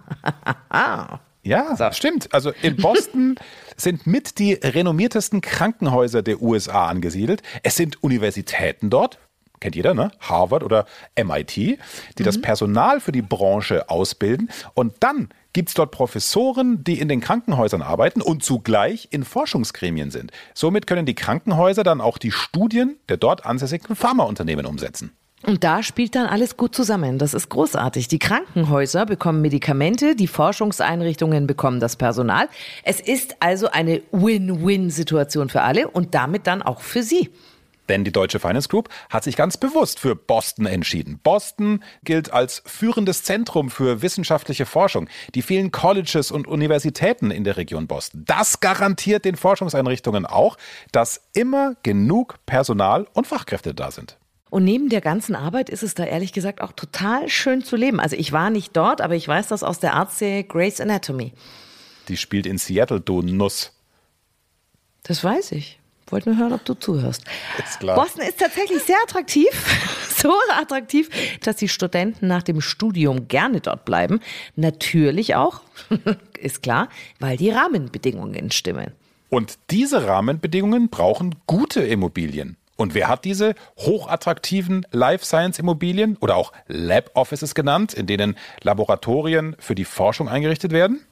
ja, 1.42 1.74
so. 1.76 1.90
stimmt. 1.92 2.32
Also 2.32 2.52
in 2.62 2.76
Boston 2.76 3.36
sind 3.76 4.06
mit 4.06 4.38
die 4.38 4.52
renommiertesten 4.52 5.40
Krankenhäuser 5.40 6.22
der 6.22 6.42
USA 6.42 6.86
angesiedelt. 6.86 7.42
Es 7.62 7.76
sind 7.76 8.02
Universitäten 8.04 8.90
dort, 8.90 9.18
kennt 9.60 9.76
jeder, 9.76 9.94
ne? 9.94 10.12
Harvard 10.20 10.62
oder 10.62 10.84
MIT, 11.18 11.56
die 11.56 11.78
mhm. 12.18 12.24
das 12.24 12.40
Personal 12.40 13.00
für 13.00 13.12
die 13.12 13.22
Branche 13.22 13.88
ausbilden. 13.88 14.50
Und 14.74 14.96
dann 15.00 15.30
gibt 15.54 15.70
es 15.70 15.74
dort 15.74 15.90
Professoren, 15.90 16.84
die 16.84 17.00
in 17.00 17.08
den 17.08 17.22
Krankenhäusern 17.22 17.80
arbeiten 17.80 18.20
und 18.20 18.44
zugleich 18.44 19.08
in 19.10 19.24
Forschungsgremien 19.24 20.10
sind. 20.10 20.30
Somit 20.52 20.86
können 20.86 21.06
die 21.06 21.14
Krankenhäuser 21.14 21.82
dann 21.82 22.02
auch 22.02 22.18
die 22.18 22.32
Studien 22.32 22.96
der 23.08 23.16
dort 23.16 23.46
ansässigen 23.46 23.96
Pharmaunternehmen 23.96 24.66
umsetzen. 24.66 25.12
Und 25.46 25.62
da 25.62 25.82
spielt 25.82 26.14
dann 26.14 26.26
alles 26.26 26.56
gut 26.56 26.74
zusammen. 26.74 27.18
Das 27.18 27.34
ist 27.34 27.50
großartig. 27.50 28.08
Die 28.08 28.18
Krankenhäuser 28.18 29.04
bekommen 29.04 29.42
Medikamente, 29.42 30.16
die 30.16 30.26
Forschungseinrichtungen 30.26 31.46
bekommen 31.46 31.80
das 31.80 31.96
Personal. 31.96 32.48
Es 32.82 32.98
ist 33.00 33.36
also 33.40 33.70
eine 33.70 34.00
Win-Win-Situation 34.10 35.50
für 35.50 35.60
alle 35.60 35.88
und 35.88 36.14
damit 36.14 36.46
dann 36.46 36.62
auch 36.62 36.80
für 36.80 37.02
Sie. 37.02 37.30
Denn 37.88 38.04
die 38.04 38.12
Deutsche 38.12 38.40
Finance 38.40 38.68
Group 38.68 38.88
hat 39.10 39.24
sich 39.24 39.36
ganz 39.36 39.56
bewusst 39.56 39.98
für 39.98 40.16
Boston 40.16 40.66
entschieden. 40.66 41.20
Boston 41.22 41.82
gilt 42.02 42.32
als 42.32 42.62
führendes 42.66 43.22
Zentrum 43.22 43.70
für 43.70 44.02
wissenschaftliche 44.02 44.66
Forschung. 44.66 45.08
Die 45.34 45.42
vielen 45.42 45.70
Colleges 45.70 46.30
und 46.30 46.46
Universitäten 46.46 47.30
in 47.30 47.44
der 47.44 47.56
Region 47.56 47.86
Boston. 47.86 48.24
Das 48.26 48.60
garantiert 48.60 49.24
den 49.24 49.36
Forschungseinrichtungen 49.36 50.26
auch, 50.26 50.56
dass 50.92 51.28
immer 51.34 51.74
genug 51.82 52.36
Personal 52.46 53.06
und 53.12 53.26
Fachkräfte 53.26 53.74
da 53.74 53.90
sind. 53.90 54.16
Und 54.50 54.64
neben 54.64 54.88
der 54.88 55.00
ganzen 55.00 55.34
Arbeit 55.34 55.68
ist 55.68 55.82
es 55.82 55.94
da 55.94 56.04
ehrlich 56.04 56.32
gesagt 56.32 56.60
auch 56.60 56.70
total 56.72 57.28
schön 57.28 57.64
zu 57.64 57.74
leben. 57.74 57.98
Also 57.98 58.14
ich 58.14 58.30
war 58.30 58.50
nicht 58.50 58.76
dort, 58.76 59.00
aber 59.00 59.16
ich 59.16 59.26
weiß 59.26 59.48
das 59.48 59.64
aus 59.64 59.80
der 59.80 59.94
Arztserie 59.94 60.44
Grey's 60.44 60.80
Anatomy. 60.80 61.32
Die 62.06 62.16
spielt 62.16 62.46
in 62.46 62.58
Seattle, 62.58 63.00
du 63.00 63.20
Nuss. 63.22 63.72
Das 65.02 65.24
weiß 65.24 65.52
ich. 65.52 65.80
Wollte 66.08 66.30
nur 66.30 66.38
hören, 66.38 66.52
ob 66.52 66.64
du 66.64 66.74
zuhörst. 66.74 67.24
Ist 67.58 67.80
klar. 67.80 67.96
Boston 67.96 68.22
ist 68.22 68.38
tatsächlich 68.38 68.82
sehr 68.82 68.98
attraktiv. 69.02 69.48
so 70.16 70.32
attraktiv, 70.58 71.08
dass 71.42 71.56
die 71.56 71.68
Studenten 71.68 72.26
nach 72.26 72.42
dem 72.42 72.60
Studium 72.60 73.28
gerne 73.28 73.60
dort 73.60 73.84
bleiben. 73.84 74.20
Natürlich 74.56 75.34
auch, 75.34 75.60
ist 76.38 76.62
klar, 76.62 76.88
weil 77.20 77.36
die 77.36 77.50
Rahmenbedingungen 77.50 78.50
stimmen. 78.50 78.92
Und 79.30 79.58
diese 79.70 80.06
Rahmenbedingungen 80.06 80.90
brauchen 80.90 81.34
gute 81.46 81.82
Immobilien. 81.82 82.56
Und 82.76 82.94
wer 82.94 83.08
hat 83.08 83.24
diese 83.24 83.54
hochattraktiven 83.78 84.86
Life 84.90 85.24
Science 85.24 85.58
Immobilien 85.58 86.16
oder 86.20 86.36
auch 86.36 86.52
Lab 86.66 87.10
Offices 87.14 87.54
genannt, 87.54 87.94
in 87.94 88.06
denen 88.06 88.36
Laboratorien 88.62 89.56
für 89.58 89.74
die 89.74 89.84
Forschung 89.84 90.28
eingerichtet 90.28 90.72
werden? 90.72 91.04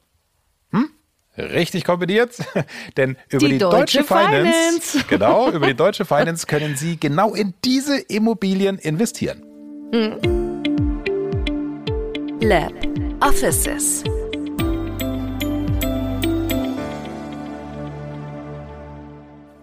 Richtig 1.35 1.83
kombiniert, 1.83 2.35
denn 2.97 3.17
über 3.29 3.47
die, 3.47 3.53
die 3.53 3.57
Deutsche, 3.57 3.99
Deutsche 3.99 4.03
Finance, 4.03 4.99
Finance, 4.99 5.05
genau, 5.09 5.49
über 5.51 5.65
die 5.65 5.73
Deutsche 5.73 6.05
Finance 6.05 6.45
können 6.45 6.75
Sie 6.75 6.97
genau 6.99 7.33
in 7.33 7.55
diese 7.65 7.97
Immobilien 7.97 8.77
investieren. 8.77 9.41
Hm. 9.91 10.61
Lab 12.39 12.73
Offices. 13.21 14.03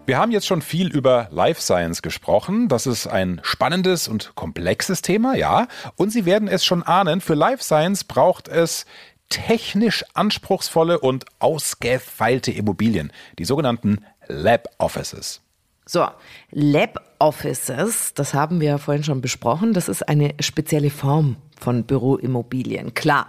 Wir 0.07 0.17
haben 0.17 0.31
jetzt 0.31 0.47
schon 0.47 0.61
viel 0.61 0.87
über 0.93 1.29
Life 1.31 1.61
Science 1.61 2.01
gesprochen. 2.01 2.67
Das 2.67 2.85
ist 2.85 3.07
ein 3.07 3.39
spannendes 3.43 4.09
und 4.09 4.35
komplexes 4.35 5.01
Thema, 5.01 5.35
ja. 5.35 5.67
Und 5.95 6.09
Sie 6.09 6.25
werden 6.25 6.49
es 6.49 6.65
schon 6.65 6.83
ahnen, 6.83 7.21
für 7.21 7.35
Life 7.35 7.63
Science 7.63 8.03
braucht 8.03 8.49
es 8.49 8.85
technisch 9.31 10.05
anspruchsvolle 10.13 10.99
und 10.99 11.25
ausgefeilte 11.39 12.51
Immobilien, 12.51 13.11
die 13.39 13.45
sogenannten 13.45 14.05
Lab 14.27 14.67
Offices. 14.77 15.41
So, 15.87 16.05
Lab 16.51 17.01
Offices, 17.17 18.13
das 18.13 18.33
haben 18.33 18.61
wir 18.61 18.67
ja 18.69 18.77
vorhin 18.77 19.03
schon 19.03 19.21
besprochen, 19.21 19.73
das 19.73 19.89
ist 19.89 20.07
eine 20.07 20.35
spezielle 20.39 20.91
Form 20.91 21.37
von 21.59 21.83
Büroimmobilien. 21.83 22.93
Klar, 22.93 23.27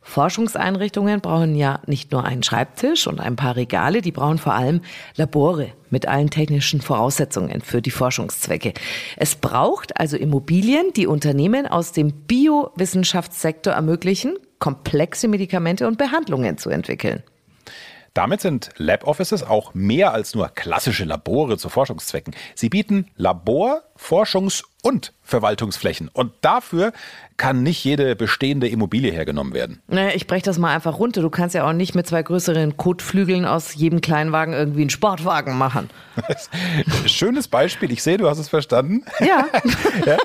Forschungseinrichtungen 0.00 1.20
brauchen 1.20 1.54
ja 1.54 1.80
nicht 1.86 2.12
nur 2.12 2.24
einen 2.24 2.42
Schreibtisch 2.42 3.06
und 3.06 3.20
ein 3.20 3.36
paar 3.36 3.56
Regale, 3.56 4.02
die 4.02 4.12
brauchen 4.12 4.38
vor 4.38 4.54
allem 4.54 4.82
Labore 5.16 5.72
mit 5.90 6.06
allen 6.06 6.30
technischen 6.30 6.80
Voraussetzungen 6.80 7.62
für 7.62 7.80
die 7.80 7.90
Forschungszwecke. 7.90 8.74
Es 9.16 9.34
braucht 9.34 9.98
also 9.98 10.16
Immobilien, 10.16 10.92
die 10.94 11.06
Unternehmen 11.06 11.66
aus 11.66 11.92
dem 11.92 12.12
Biowissenschaftssektor 12.12 13.72
ermöglichen, 13.72 14.36
komplexe 14.64 15.28
Medikamente 15.28 15.86
und 15.86 15.98
Behandlungen 15.98 16.56
zu 16.56 16.70
entwickeln. 16.70 17.22
Damit 18.14 18.40
sind 18.40 18.70
Lab 18.78 19.06
Offices 19.06 19.42
auch 19.42 19.74
mehr 19.74 20.14
als 20.14 20.34
nur 20.34 20.48
klassische 20.48 21.04
Labore 21.04 21.58
zu 21.58 21.68
Forschungszwecken. 21.68 22.34
Sie 22.54 22.70
bieten 22.70 23.10
Labor-, 23.14 23.82
Forschungs- 23.94 24.64
und 24.84 25.14
Verwaltungsflächen. 25.22 26.10
Und 26.12 26.32
dafür 26.42 26.92
kann 27.38 27.62
nicht 27.62 27.82
jede 27.82 28.14
bestehende 28.14 28.68
Immobilie 28.68 29.10
hergenommen 29.10 29.54
werden. 29.54 29.80
Naja, 29.88 30.10
ich 30.14 30.26
breche 30.26 30.44
das 30.44 30.58
mal 30.58 30.74
einfach 30.74 30.98
runter. 30.98 31.22
Du 31.22 31.30
kannst 31.30 31.54
ja 31.54 31.66
auch 31.66 31.72
nicht 31.72 31.94
mit 31.94 32.06
zwei 32.06 32.22
größeren 32.22 32.76
Kotflügeln 32.76 33.46
aus 33.46 33.74
jedem 33.74 34.02
Kleinwagen 34.02 34.52
irgendwie 34.52 34.82
einen 34.82 34.90
Sportwagen 34.90 35.56
machen. 35.56 35.88
Schönes 37.06 37.48
Beispiel. 37.48 37.90
Ich 37.92 38.02
sehe, 38.02 38.18
du 38.18 38.28
hast 38.28 38.38
es 38.38 38.50
verstanden. 38.50 39.04
Ja. 39.20 39.46
ja. 40.06 40.18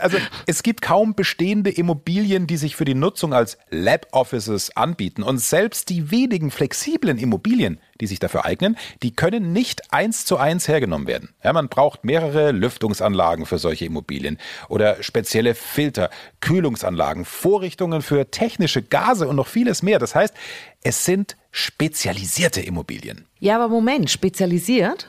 Also 0.00 0.18
es 0.46 0.64
gibt 0.64 0.82
kaum 0.82 1.14
bestehende 1.14 1.70
Immobilien, 1.70 2.48
die 2.48 2.56
sich 2.56 2.74
für 2.74 2.84
die 2.84 2.94
Nutzung 2.94 3.32
als 3.32 3.56
Lab 3.70 4.08
Offices 4.10 4.76
anbieten. 4.76 5.22
Und 5.22 5.38
selbst 5.38 5.90
die 5.90 6.10
wenigen 6.10 6.50
flexiblen 6.50 7.18
Immobilien, 7.18 7.78
die 8.02 8.08
sich 8.08 8.18
dafür 8.18 8.44
eignen, 8.44 8.76
die 9.04 9.14
können 9.14 9.52
nicht 9.52 9.92
eins 9.92 10.24
zu 10.24 10.36
eins 10.36 10.66
hergenommen 10.66 11.06
werden. 11.06 11.34
Ja, 11.44 11.52
man 11.52 11.68
braucht 11.68 12.04
mehrere 12.04 12.50
Lüftungsanlagen 12.50 13.46
für 13.46 13.58
solche 13.58 13.84
Immobilien 13.84 14.38
oder 14.68 15.00
spezielle 15.04 15.54
Filter, 15.54 16.10
Kühlungsanlagen, 16.40 17.24
Vorrichtungen 17.24 18.02
für 18.02 18.28
technische 18.30 18.82
Gase 18.82 19.28
und 19.28 19.36
noch 19.36 19.46
vieles 19.46 19.84
mehr. 19.84 20.00
Das 20.00 20.16
heißt, 20.16 20.34
es 20.82 21.04
sind 21.04 21.36
spezialisierte 21.52 22.60
Immobilien. 22.60 23.26
Ja, 23.38 23.54
aber 23.54 23.68
Moment, 23.68 24.10
spezialisiert? 24.10 25.08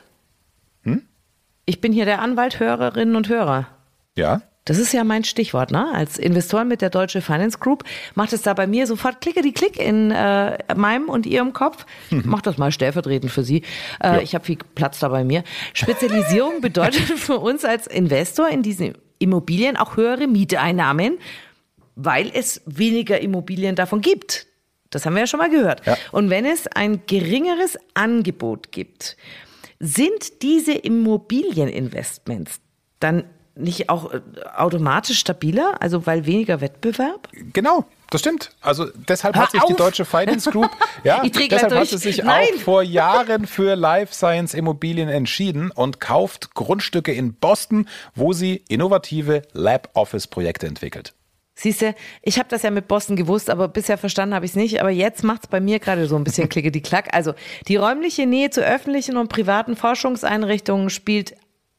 Hm? 0.83 1.01
Ich 1.65 1.81
bin 1.81 1.93
hier 1.93 2.05
der 2.05 2.21
Anwalt 2.21 2.59
Hörerinnen 2.59 3.15
und 3.15 3.27
Hörer. 3.27 3.69
Ja. 4.15 4.43
Das 4.65 4.77
ist 4.77 4.93
ja 4.93 5.03
mein 5.03 5.25
Stichwort, 5.25 5.72
ne? 5.72 5.91
Als 5.93 6.17
Investor 6.17 6.63
mit 6.63 6.82
der 6.82 6.89
Deutsche 6.89 7.22
Finance 7.22 7.58
Group 7.60 7.84
macht 8.15 8.32
es 8.32 8.43
da 8.43 8.53
bei 8.53 8.65
mir 8.65 8.88
sofort 8.88 9.20
klicke 9.20 9.41
die 9.41 9.51
Klick 9.51 9.77
in 9.77 10.12
äh, 10.12 10.58
meinem 10.75 11.10
und 11.10 11.25
ihrem 11.25 11.51
Kopf. 11.51 11.86
Mhm. 12.12 12.24
Mach 12.25 12.41
das 12.41 12.58
mal 12.58 12.72
stellvertretend 12.72 13.32
für 13.32 13.43
Sie. 13.43 13.63
Äh, 14.01 14.08
ja. 14.08 14.22
Ich 14.22 14.36
habe 14.36 14.46
viel 14.46 14.58
Platz 14.75 15.00
da 15.00 15.10
bei 15.10 15.25
mir. 15.25 15.43
Spezialisierung 15.74 16.62
bedeutet 16.62 17.01
für 17.20 17.39
uns 17.39 17.65
als 17.65 17.88
Investor 17.88 18.48
in 18.50 18.63
diesen 18.63 18.93
Immobilien 19.20 19.75
auch 19.75 19.98
höhere 19.98 20.27
Mieteinnahmen, 20.27 21.17
weil 21.96 22.32
es 22.34 22.62
weniger 22.65 23.20
Immobilien 23.20 23.75
davon 23.75 24.00
gibt. 24.00 24.48
Das 24.89 25.05
haben 25.05 25.13
wir 25.13 25.22
ja 25.22 25.27
schon 25.27 25.39
mal 25.39 25.50
gehört. 25.50 25.86
Ja. 25.86 25.98
Und 26.12 26.29
wenn 26.29 26.46
es 26.46 26.67
ein 26.67 27.01
geringeres 27.05 27.77
Angebot 27.96 28.72
gibt, 28.72 29.17
sind 29.79 30.41
diese 30.41 30.74
Immobilieninvestments 30.74 32.62
dann 33.00 33.25
nicht 33.55 33.89
auch 33.89 34.13
äh, 34.13 34.22
automatisch 34.55 35.19
stabiler? 35.19 35.75
Also 35.79 36.05
weil 36.05 36.25
weniger 36.25 36.62
Wettbewerb? 36.62 37.29
Genau, 37.53 37.86
das 38.10 38.22
stimmt. 38.22 38.51
Also 38.62 38.88
deshalb 39.07 39.36
Hör 39.36 39.43
hat 39.43 39.51
sich 39.51 39.62
auf. 39.62 39.67
die 39.67 39.75
Deutsche 39.75 40.05
Finance 40.05 40.50
Group, 40.51 40.69
ja, 41.03 41.24
deshalb 41.24 41.74
hat 41.74 41.88
sie 41.88 41.98
sich 41.98 42.24
Nein. 42.24 42.48
auch 42.55 42.60
vor 42.62 42.83
Jahren 42.83 43.48
für 43.48 43.75
Life 43.75 44.13
Science 44.13 44.53
Immobilien 44.53 45.10
entschieden 45.10 45.72
und 45.72 46.00
kauft 46.00 46.53
Grundstücke 46.53 47.13
in 47.13 47.33
Boston, 47.33 47.88
wo 48.15 48.33
sie 48.33 48.63
innovative 48.69 49.43
Lab 49.53 49.89
Office 49.93 50.27
Projekte 50.27 50.67
entwickelt. 50.67 51.13
Siehste, 51.55 51.93
ich 52.24 52.39
habe 52.39 52.50
das 52.50 52.63
ja 52.63 52.72
mit 52.72 52.88
Boston 52.88 53.15
gewusst, 53.15 53.51
aber 53.51 53.67
bisher 53.67 54.00
verstanden 54.00 54.33
habe 54.33 54.45
ich 54.45 54.51
es 54.51 54.55
nicht. 54.55 54.81
Aber 54.81 54.89
jetzt 54.89 55.24
macht 55.24 55.43
es 55.43 55.50
bei 55.50 55.60
mir 55.60 55.79
gerade 55.79 56.07
so 56.07 56.15
ein 56.15 56.24
bisschen 56.24 56.50
klicke 56.50 56.72
die 56.72 56.81
Klack. 56.81 57.13
Also 57.13 57.33
die 57.67 57.75
räumliche 57.75 58.25
Nähe 58.25 58.50
zu 58.50 58.62
öffentlichen 58.62 59.17
und 59.17 59.29
privaten 59.29 59.75
Forschungseinrichtungen 59.75 60.89
spielt 60.89 61.36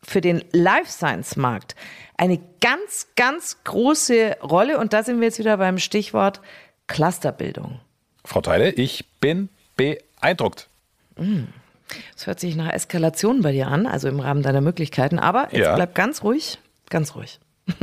für 0.07 0.21
den 0.21 0.43
Life 0.53 0.91
Science 0.91 1.37
Markt 1.37 1.75
eine 2.17 2.39
ganz, 2.61 3.09
ganz 3.17 3.59
große 3.65 4.37
Rolle. 4.43 4.79
Und 4.79 4.93
da 4.93 5.03
sind 5.03 5.21
wir 5.21 5.27
jetzt 5.27 5.39
wieder 5.39 5.57
beim 5.57 5.79
Stichwort 5.79 6.41
Clusterbildung. 6.87 7.81
Frau 8.25 8.41
Teile, 8.41 8.71
ich 8.71 9.05
bin 9.21 9.49
beeindruckt. 9.77 10.69
Das 11.17 12.27
hört 12.27 12.41
sich 12.41 12.57
nach 12.57 12.73
Eskalation 12.73 13.43
bei 13.43 13.53
dir 13.53 13.69
an, 13.69 13.87
also 13.87 14.09
im 14.09 14.21
Rahmen 14.21 14.43
deiner 14.43 14.61
Möglichkeiten. 14.61 15.19
Aber 15.19 15.49
jetzt 15.53 15.67
Ja. 15.67 15.75
bleib 15.75 15.95
ganz 15.95 16.23
ruhig, 16.23 16.59
ganz 16.91 17.15
ruhig. 17.17 17.41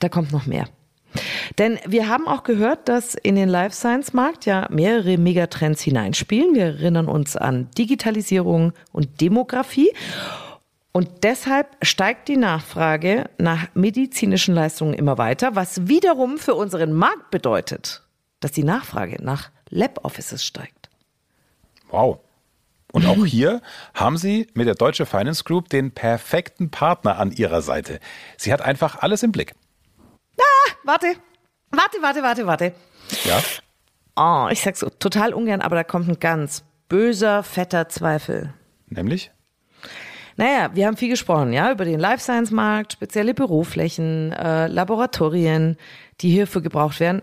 da 0.00 0.08
kommt 0.08 0.32
noch 0.32 0.46
mehr. 0.46 0.66
Denn 1.58 1.78
wir 1.86 2.08
haben 2.08 2.28
auch 2.28 2.44
gehört, 2.44 2.88
dass 2.88 3.14
in 3.16 3.34
den 3.34 3.48
Life 3.48 3.74
Science 3.74 4.12
Markt 4.12 4.46
ja 4.46 4.68
mehrere 4.70 5.18
Megatrends 5.18 5.82
hineinspielen. 5.82 6.54
Wir 6.54 6.66
erinnern 6.66 7.08
uns 7.08 7.36
an 7.36 7.68
Digitalisierung 7.76 8.72
und 8.92 9.20
Demografie. 9.20 9.90
Und 10.92 11.22
deshalb 11.22 11.76
steigt 11.82 12.28
die 12.28 12.36
Nachfrage 12.36 13.30
nach 13.38 13.68
medizinischen 13.74 14.54
Leistungen 14.54 14.94
immer 14.94 15.18
weiter, 15.18 15.54
was 15.54 15.86
wiederum 15.86 16.38
für 16.38 16.54
unseren 16.54 16.92
Markt 16.92 17.30
bedeutet, 17.30 18.02
dass 18.40 18.52
die 18.52 18.64
Nachfrage 18.64 19.22
nach 19.22 19.50
Lab 19.68 20.04
Offices 20.04 20.44
steigt. 20.44 20.90
Wow. 21.90 22.18
Und 22.92 23.06
auch 23.06 23.24
hier 23.24 23.62
haben 23.94 24.16
Sie 24.16 24.48
mit 24.54 24.66
der 24.66 24.74
Deutsche 24.74 25.06
Finance 25.06 25.44
Group 25.44 25.68
den 25.68 25.92
perfekten 25.92 26.70
Partner 26.70 27.18
an 27.18 27.30
Ihrer 27.30 27.62
Seite. 27.62 28.00
Sie 28.36 28.52
hat 28.52 28.62
einfach 28.62 29.00
alles 29.00 29.22
im 29.22 29.30
Blick. 29.30 29.54
Warte, 30.84 31.14
warte, 31.70 32.02
warte, 32.02 32.22
warte, 32.22 32.46
warte. 32.46 32.74
Ja? 33.24 33.40
Oh, 34.16 34.48
ich 34.50 34.62
sag's 34.62 34.84
total 34.98 35.34
ungern, 35.34 35.60
aber 35.60 35.76
da 35.76 35.84
kommt 35.84 36.08
ein 36.08 36.18
ganz 36.18 36.64
böser, 36.88 37.42
fetter 37.42 37.88
Zweifel. 37.88 38.54
Nämlich? 38.88 39.30
Naja, 40.40 40.70
wir 40.72 40.86
haben 40.86 40.96
viel 40.96 41.10
gesprochen, 41.10 41.52
ja, 41.52 41.70
über 41.70 41.84
den 41.84 42.00
Life 42.00 42.22
Science 42.22 42.50
Markt, 42.50 42.94
spezielle 42.94 43.34
Büroflächen, 43.34 44.32
äh, 44.32 44.68
Laboratorien, 44.68 45.76
die 46.22 46.30
hierfür 46.30 46.62
gebraucht 46.62 46.98
werden. 46.98 47.20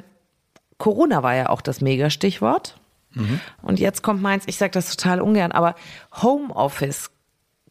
Corona 0.77 1.23
war 1.23 1.33
ja 1.33 1.49
auch 1.49 1.61
das 1.61 1.81
Mega-Stichwort. 1.81 2.79
Und 3.63 3.79
jetzt 3.79 4.03
kommt 4.03 4.21
meins, 4.21 4.43
ich 4.45 4.57
sage 4.57 4.69
das 4.69 4.95
total 4.95 5.21
ungern, 5.21 5.51
aber 5.51 5.73
Homeoffice 6.21 7.09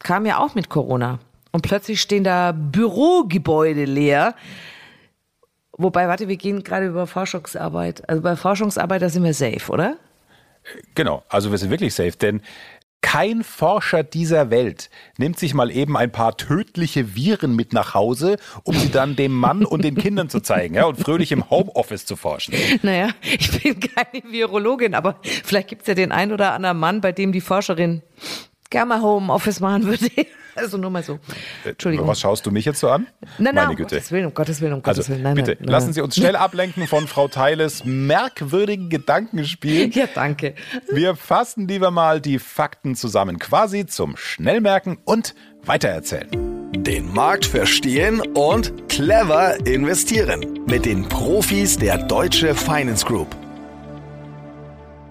kam 0.00 0.26
ja 0.26 0.38
auch 0.38 0.56
mit 0.56 0.68
Corona. 0.68 1.20
Und 1.52 1.62
plötzlich 1.62 2.00
stehen 2.00 2.24
da 2.24 2.50
Bürogebäude 2.50 3.84
leer. 3.84 4.34
Wobei, 5.78 6.08
warte, 6.08 6.26
wir 6.26 6.36
gehen 6.38 6.64
gerade 6.64 6.88
über 6.88 7.06
Forschungsarbeit. 7.06 8.08
Also 8.08 8.20
bei 8.20 8.34
Forschungsarbeit, 8.34 9.00
da 9.00 9.08
sind 9.10 9.22
wir 9.22 9.32
safe, 9.32 9.70
oder? 9.70 9.96
Genau, 10.96 11.22
also 11.28 11.52
wir 11.52 11.58
sind 11.58 11.70
wirklich 11.70 11.94
safe, 11.94 12.16
denn 12.16 12.40
kein 13.06 13.44
Forscher 13.44 14.02
dieser 14.02 14.50
Welt 14.50 14.90
nimmt 15.16 15.38
sich 15.38 15.54
mal 15.54 15.70
eben 15.70 15.96
ein 15.96 16.10
paar 16.10 16.36
tödliche 16.36 17.14
Viren 17.14 17.54
mit 17.54 17.72
nach 17.72 17.94
Hause, 17.94 18.36
um 18.64 18.74
sie 18.74 18.90
dann 18.90 19.14
dem 19.14 19.32
Mann 19.32 19.64
und 19.64 19.84
den 19.84 19.94
Kindern 19.94 20.28
zu 20.28 20.40
zeigen 20.40 20.74
ja, 20.74 20.86
und 20.86 20.98
fröhlich 20.98 21.30
im 21.30 21.48
Homeoffice 21.48 22.04
zu 22.04 22.16
forschen. 22.16 22.54
Naja, 22.82 23.10
ich 23.22 23.62
bin 23.62 23.78
keine 23.78 24.24
Virologin, 24.28 24.94
aber 24.94 25.20
vielleicht 25.22 25.68
gibt's 25.68 25.86
ja 25.86 25.94
den 25.94 26.10
einen 26.10 26.32
oder 26.32 26.52
anderen 26.52 26.78
Mann, 26.78 27.00
bei 27.00 27.12
dem 27.12 27.30
die 27.30 27.40
Forscherin 27.40 28.02
gerne 28.70 28.88
mal 28.88 29.02
Homeoffice 29.02 29.60
machen 29.60 29.84
würde. 29.84 30.06
Also 30.58 30.78
nur 30.78 30.88
mal 30.88 31.02
so. 31.02 31.18
Entschuldigung. 31.66 32.08
Was 32.08 32.18
schaust 32.18 32.46
du 32.46 32.50
mich 32.50 32.64
jetzt 32.64 32.80
so 32.80 32.88
an? 32.88 33.06
Nein, 33.20 33.28
nein, 33.36 33.54
Meine 33.56 33.70
um 33.72 33.76
Güte. 33.76 33.96
Gottes 33.96 34.10
Willen, 34.10 34.24
um 34.24 34.32
Gottes 34.32 34.60
Willen, 34.62 34.72
um 34.72 34.82
Gottes 34.82 35.00
Also 35.00 35.12
Willen. 35.12 35.22
Nein, 35.22 35.34
bitte, 35.34 35.50
nein, 35.50 35.58
nein, 35.60 35.68
lassen. 35.68 35.92
Sie 35.92 36.00
uns 36.00 36.16
schnell 36.16 36.34
ablenken 36.34 36.86
von 36.86 37.06
Frau 37.06 37.28
Teiles 37.28 37.84
merkwürdigen 37.84 38.88
Gedankenspiel. 38.88 39.90
Ja, 39.94 40.06
danke. 40.14 40.54
Wir 40.90 41.14
fassen 41.14 41.68
lieber 41.68 41.90
mal 41.90 42.22
die 42.22 42.38
Fakten 42.38 42.96
zusammen, 42.96 43.38
quasi 43.38 43.84
zum 43.84 44.16
Schnellmerken 44.16 44.96
und 45.04 45.34
Weitererzählen. 45.66 46.30
Den 46.72 47.12
Markt 47.12 47.44
verstehen 47.44 48.22
und 48.34 48.88
clever 48.88 49.58
investieren. 49.66 50.60
Mit 50.66 50.86
den 50.86 51.06
Profis 51.06 51.76
der 51.76 51.98
Deutsche 51.98 52.54
Finance 52.54 53.04
Group. 53.04 53.36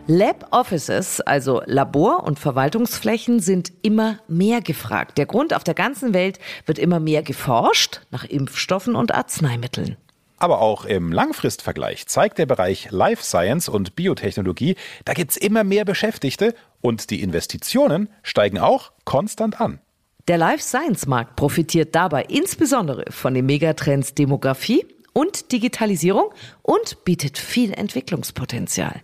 Lab 0.07 0.49
Offices, 0.51 1.19
also 1.19 1.63
Labor- 1.65 2.23
und 2.25 2.37
Verwaltungsflächen, 2.37 3.39
sind 3.39 3.73
immer 3.81 4.19
mehr 4.27 4.61
gefragt. 4.61 5.17
Der 5.17 5.25
Grund, 5.25 5.51
auf 5.51 5.63
der 5.63 5.73
ganzen 5.73 6.13
Welt 6.13 6.37
wird 6.67 6.77
immer 6.77 6.99
mehr 6.99 7.23
geforscht 7.23 8.01
nach 8.11 8.23
Impfstoffen 8.23 8.95
und 8.95 9.15
Arzneimitteln. 9.15 9.97
Aber 10.37 10.61
auch 10.61 10.85
im 10.85 11.11
Langfristvergleich 11.11 12.05
zeigt 12.05 12.37
der 12.37 12.45
Bereich 12.45 12.91
Life 12.91 13.23
Science 13.23 13.67
und 13.67 13.95
Biotechnologie, 13.95 14.75
da 15.05 15.13
gibt's 15.13 15.37
immer 15.37 15.63
mehr 15.63 15.85
Beschäftigte 15.85 16.53
und 16.81 17.09
die 17.09 17.23
Investitionen 17.23 18.09
steigen 18.21 18.59
auch 18.59 18.91
konstant 19.05 19.59
an. 19.59 19.79
Der 20.27 20.37
Life 20.37 20.61
Science 20.61 21.07
Markt 21.07 21.35
profitiert 21.35 21.95
dabei 21.95 22.25
insbesondere 22.25 23.05
von 23.09 23.33
den 23.33 23.47
Megatrends 23.47 24.13
Demografie 24.13 24.85
und 25.13 25.51
Digitalisierung 25.51 26.31
und 26.61 27.05
bietet 27.05 27.39
viel 27.39 27.73
Entwicklungspotenzial. 27.73 29.01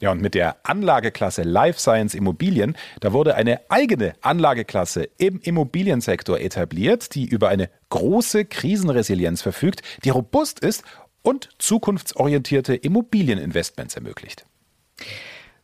Ja, 0.00 0.12
und 0.12 0.22
mit 0.22 0.34
der 0.34 0.56
Anlageklasse 0.62 1.42
Life 1.42 1.80
Science 1.80 2.14
Immobilien, 2.14 2.76
da 3.00 3.12
wurde 3.12 3.34
eine 3.34 3.60
eigene 3.68 4.14
Anlageklasse 4.20 5.08
im 5.18 5.40
Immobiliensektor 5.40 6.38
etabliert, 6.38 7.14
die 7.14 7.26
über 7.26 7.48
eine 7.48 7.68
große 7.90 8.44
Krisenresilienz 8.44 9.42
verfügt, 9.42 9.82
die 10.04 10.10
robust 10.10 10.60
ist 10.60 10.84
und 11.22 11.48
zukunftsorientierte 11.58 12.74
Immobilieninvestments 12.74 13.96
ermöglicht. 13.96 14.46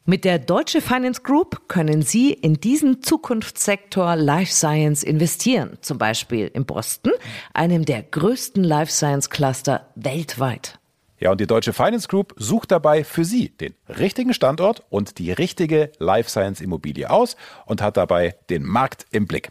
Mit 0.07 0.27
der 0.27 0.38
Deutsche 0.38 0.83
Finance 0.83 1.23
Group 1.23 1.66
können 1.66 2.03
Sie 2.03 2.33
in 2.33 2.55
diesen 2.55 3.03
Zukunftssektor 3.03 4.16
Life 4.16 4.53
Science 4.53 5.03
investieren, 5.03 5.79
zum 5.81 5.97
Beispiel 5.97 6.51
in 6.53 6.66
Boston, 6.66 7.12
einem 7.55 7.87
der 7.87 8.03
größten 8.03 8.62
Life 8.62 8.92
Science 8.92 9.31
Cluster 9.31 9.88
weltweit. 9.94 10.79
Ja, 11.25 11.31
und 11.31 11.41
die 11.41 11.47
Deutsche 11.47 11.73
Finance 11.73 12.07
Group 12.07 12.35
sucht 12.37 12.71
dabei 12.71 13.03
für 13.03 13.25
Sie 13.25 13.49
den 13.49 13.73
richtigen 13.89 14.35
Standort 14.35 14.85
und 14.91 15.17
die 15.17 15.33
richtige 15.33 15.91
Life 15.99 16.29
Science 16.29 16.61
Immobilie 16.61 17.09
aus 17.09 17.39
und 17.65 17.81
hat 17.81 17.97
dabei 17.97 18.37
den 18.51 18.63
Markt 18.63 19.07
im 19.11 19.27
Blick. 19.27 19.49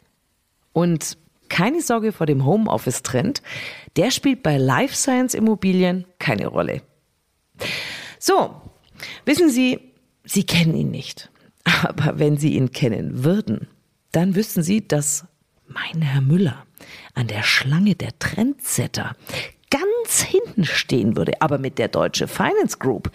Und 0.72 1.18
keine 1.50 1.82
Sorge 1.82 2.12
vor 2.12 2.28
dem 2.28 2.46
Homeoffice-Trend, 2.46 3.42
der 3.96 4.12
spielt 4.12 4.44
bei 4.44 4.58
Life 4.58 4.96
Science 4.96 5.34
Immobilien 5.34 6.06
keine 6.20 6.46
Rolle. 6.46 6.84
So, 8.20 8.54
wissen 9.26 9.50
Sie, 9.50 9.80
Sie 10.26 10.44
kennen 10.44 10.76
ihn 10.76 10.92
nicht. 10.92 11.32
Aber 11.64 12.20
wenn 12.20 12.38
Sie 12.38 12.54
ihn 12.54 12.72
kennen 12.72 13.24
würden, 13.24 13.68
dann 14.12 14.36
wüssten 14.36 14.62
Sie, 14.62 14.88
dass 14.88 15.26
mein 15.66 16.04
Herr 16.04 16.22
Müller 16.22 16.68
an 17.16 17.26
der 17.26 17.42
Schlange 17.42 17.96
der 17.96 18.20
Trendsetter 18.20 19.16
ganz 19.74 20.22
hinten 20.22 20.66
stehen 20.66 21.18
würde. 21.18 21.34
Aber 21.42 21.58
mit 21.58 21.80
der 21.80 21.88
Deutsche 21.88 22.28
Finance 22.28 22.78
Group, 22.78 23.12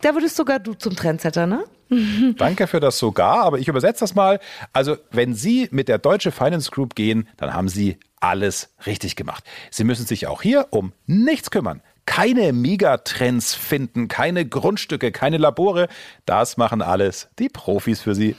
da 0.00 0.14
würdest 0.14 0.36
sogar 0.36 0.58
du 0.58 0.74
zum 0.74 0.96
Trendsetter, 0.96 1.46
ne? 1.46 1.64
Danke 2.38 2.66
für 2.66 2.80
das 2.80 2.98
sogar, 2.98 3.42
aber 3.44 3.58
ich 3.58 3.68
übersetze 3.68 4.00
das 4.00 4.14
mal. 4.14 4.40
Also, 4.72 4.96
wenn 5.10 5.34
Sie 5.34 5.68
mit 5.70 5.88
der 5.88 5.98
Deutsche 5.98 6.32
Finance 6.32 6.70
Group 6.70 6.94
gehen, 6.94 7.28
dann 7.36 7.52
haben 7.52 7.68
Sie 7.68 7.98
alles 8.20 8.70
richtig 8.86 9.16
gemacht. 9.16 9.44
Sie 9.70 9.84
müssen 9.84 10.06
sich 10.06 10.26
auch 10.26 10.42
hier 10.42 10.68
um 10.70 10.92
nichts 11.06 11.50
kümmern. 11.50 11.82
Keine 12.06 12.52
Megatrends 12.52 13.54
finden, 13.54 14.08
keine 14.08 14.46
Grundstücke, 14.46 15.12
keine 15.12 15.38
Labore. 15.38 15.88
Das 16.26 16.56
machen 16.56 16.82
alles 16.82 17.28
die 17.38 17.48
Profis 17.48 18.00
für 18.00 18.14
Sie. 18.14 18.36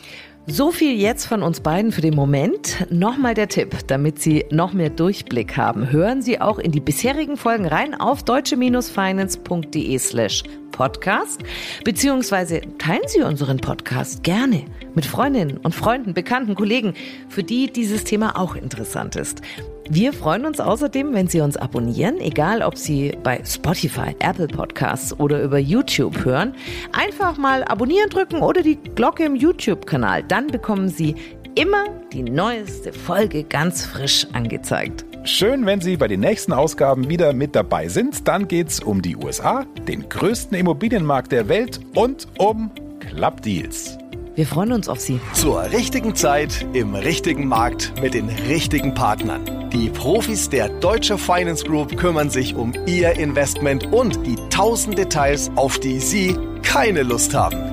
So 0.47 0.71
viel 0.71 0.95
jetzt 0.95 1.25
von 1.25 1.41
uns 1.41 1.59
beiden 1.59 1.91
für 1.91 2.01
den 2.01 2.13
Moment. 2.15 2.85
Nochmal 2.91 3.33
der 3.33 3.47
Tipp, 3.47 3.75
damit 3.87 4.21
Sie 4.21 4.45
noch 4.51 4.73
mehr 4.73 4.91
Durchblick 4.91 5.57
haben. 5.57 5.91
Hören 5.91 6.21
Sie 6.21 6.39
auch 6.39 6.59
in 6.59 6.71
die 6.71 6.79
bisherigen 6.79 7.35
Folgen 7.35 7.65
rein 7.65 7.99
auf 7.99 8.21
deutsche-finance.de 8.21 9.97
slash 9.97 10.43
podcast, 10.71 11.41
beziehungsweise 11.83 12.61
teilen 12.77 13.07
Sie 13.07 13.21
unseren 13.21 13.57
Podcast 13.57 14.21
gerne 14.21 14.65
mit 14.93 15.07
Freundinnen 15.07 15.57
und 15.57 15.73
Freunden, 15.73 16.13
Bekannten, 16.13 16.53
Kollegen, 16.53 16.93
für 17.27 17.41
die 17.41 17.71
dieses 17.71 18.03
Thema 18.03 18.37
auch 18.37 18.55
interessant 18.55 19.15
ist. 19.15 19.41
Wir 19.87 20.13
freuen 20.13 20.47
uns 20.47 20.59
außerdem, 20.59 21.13
wenn 21.13 21.27
Sie 21.27 21.41
uns 21.41 21.57
abonnieren, 21.57 22.19
egal 22.19 22.63
ob 22.63 22.75
Sie 22.75 23.15
bei 23.21 23.39
Spotify, 23.45 24.15
Apple 24.17 24.47
Podcasts 24.47 25.17
oder 25.19 25.43
über 25.43 25.59
YouTube 25.59 26.25
hören. 26.25 26.55
Einfach 26.91 27.37
mal 27.37 27.63
abonnieren 27.63 28.09
drücken 28.09 28.41
oder 28.41 28.63
die 28.63 28.77
Glocke 28.77 29.25
im 29.25 29.35
YouTube-Kanal. 29.35 30.23
Dann 30.23 30.47
bekommen 30.47 30.89
Sie 30.89 31.13
immer 31.53 31.85
die 32.11 32.23
neueste 32.23 32.93
Folge 32.93 33.43
ganz 33.43 33.85
frisch 33.85 34.25
angezeigt. 34.33 35.05
Schön, 35.23 35.67
wenn 35.67 35.81
Sie 35.81 35.97
bei 35.97 36.07
den 36.07 36.21
nächsten 36.21 36.53
Ausgaben 36.53 37.07
wieder 37.07 37.33
mit 37.33 37.55
dabei 37.55 37.87
sind. 37.87 38.27
Dann 38.27 38.47
geht's 38.47 38.79
um 38.79 39.03
die 39.03 39.15
USA, 39.15 39.65
den 39.87 40.09
größten 40.09 40.57
Immobilienmarkt 40.57 41.31
der 41.31 41.47
Welt 41.47 41.79
und 41.93 42.27
um 42.39 42.71
Clubdeals. 42.99 43.99
Wir 44.35 44.45
freuen 44.45 44.73
uns 44.73 44.89
auf 44.89 44.99
Sie. 44.99 45.21
Zur 45.33 45.63
richtigen 45.71 46.13
Zeit 46.13 46.67
im 46.73 46.93
richtigen 46.93 47.47
Markt 47.47 47.93
mit 48.01 48.13
den 48.13 48.27
richtigen 48.27 48.93
Partnern. 48.93 49.69
Die 49.69 49.89
Profis 49.89 50.49
der 50.49 50.67
Deutsche 50.67 51.17
Finance 51.17 51.63
Group 51.63 51.95
kümmern 51.95 52.29
sich 52.29 52.53
um 52.53 52.73
Ihr 52.85 53.13
Investment 53.13 53.93
und 53.93 54.25
die 54.27 54.35
tausend 54.49 54.97
Details, 54.97 55.49
auf 55.55 55.79
die 55.79 56.01
Sie 56.01 56.37
keine 56.63 57.03
Lust 57.03 57.33
haben. 57.33 57.64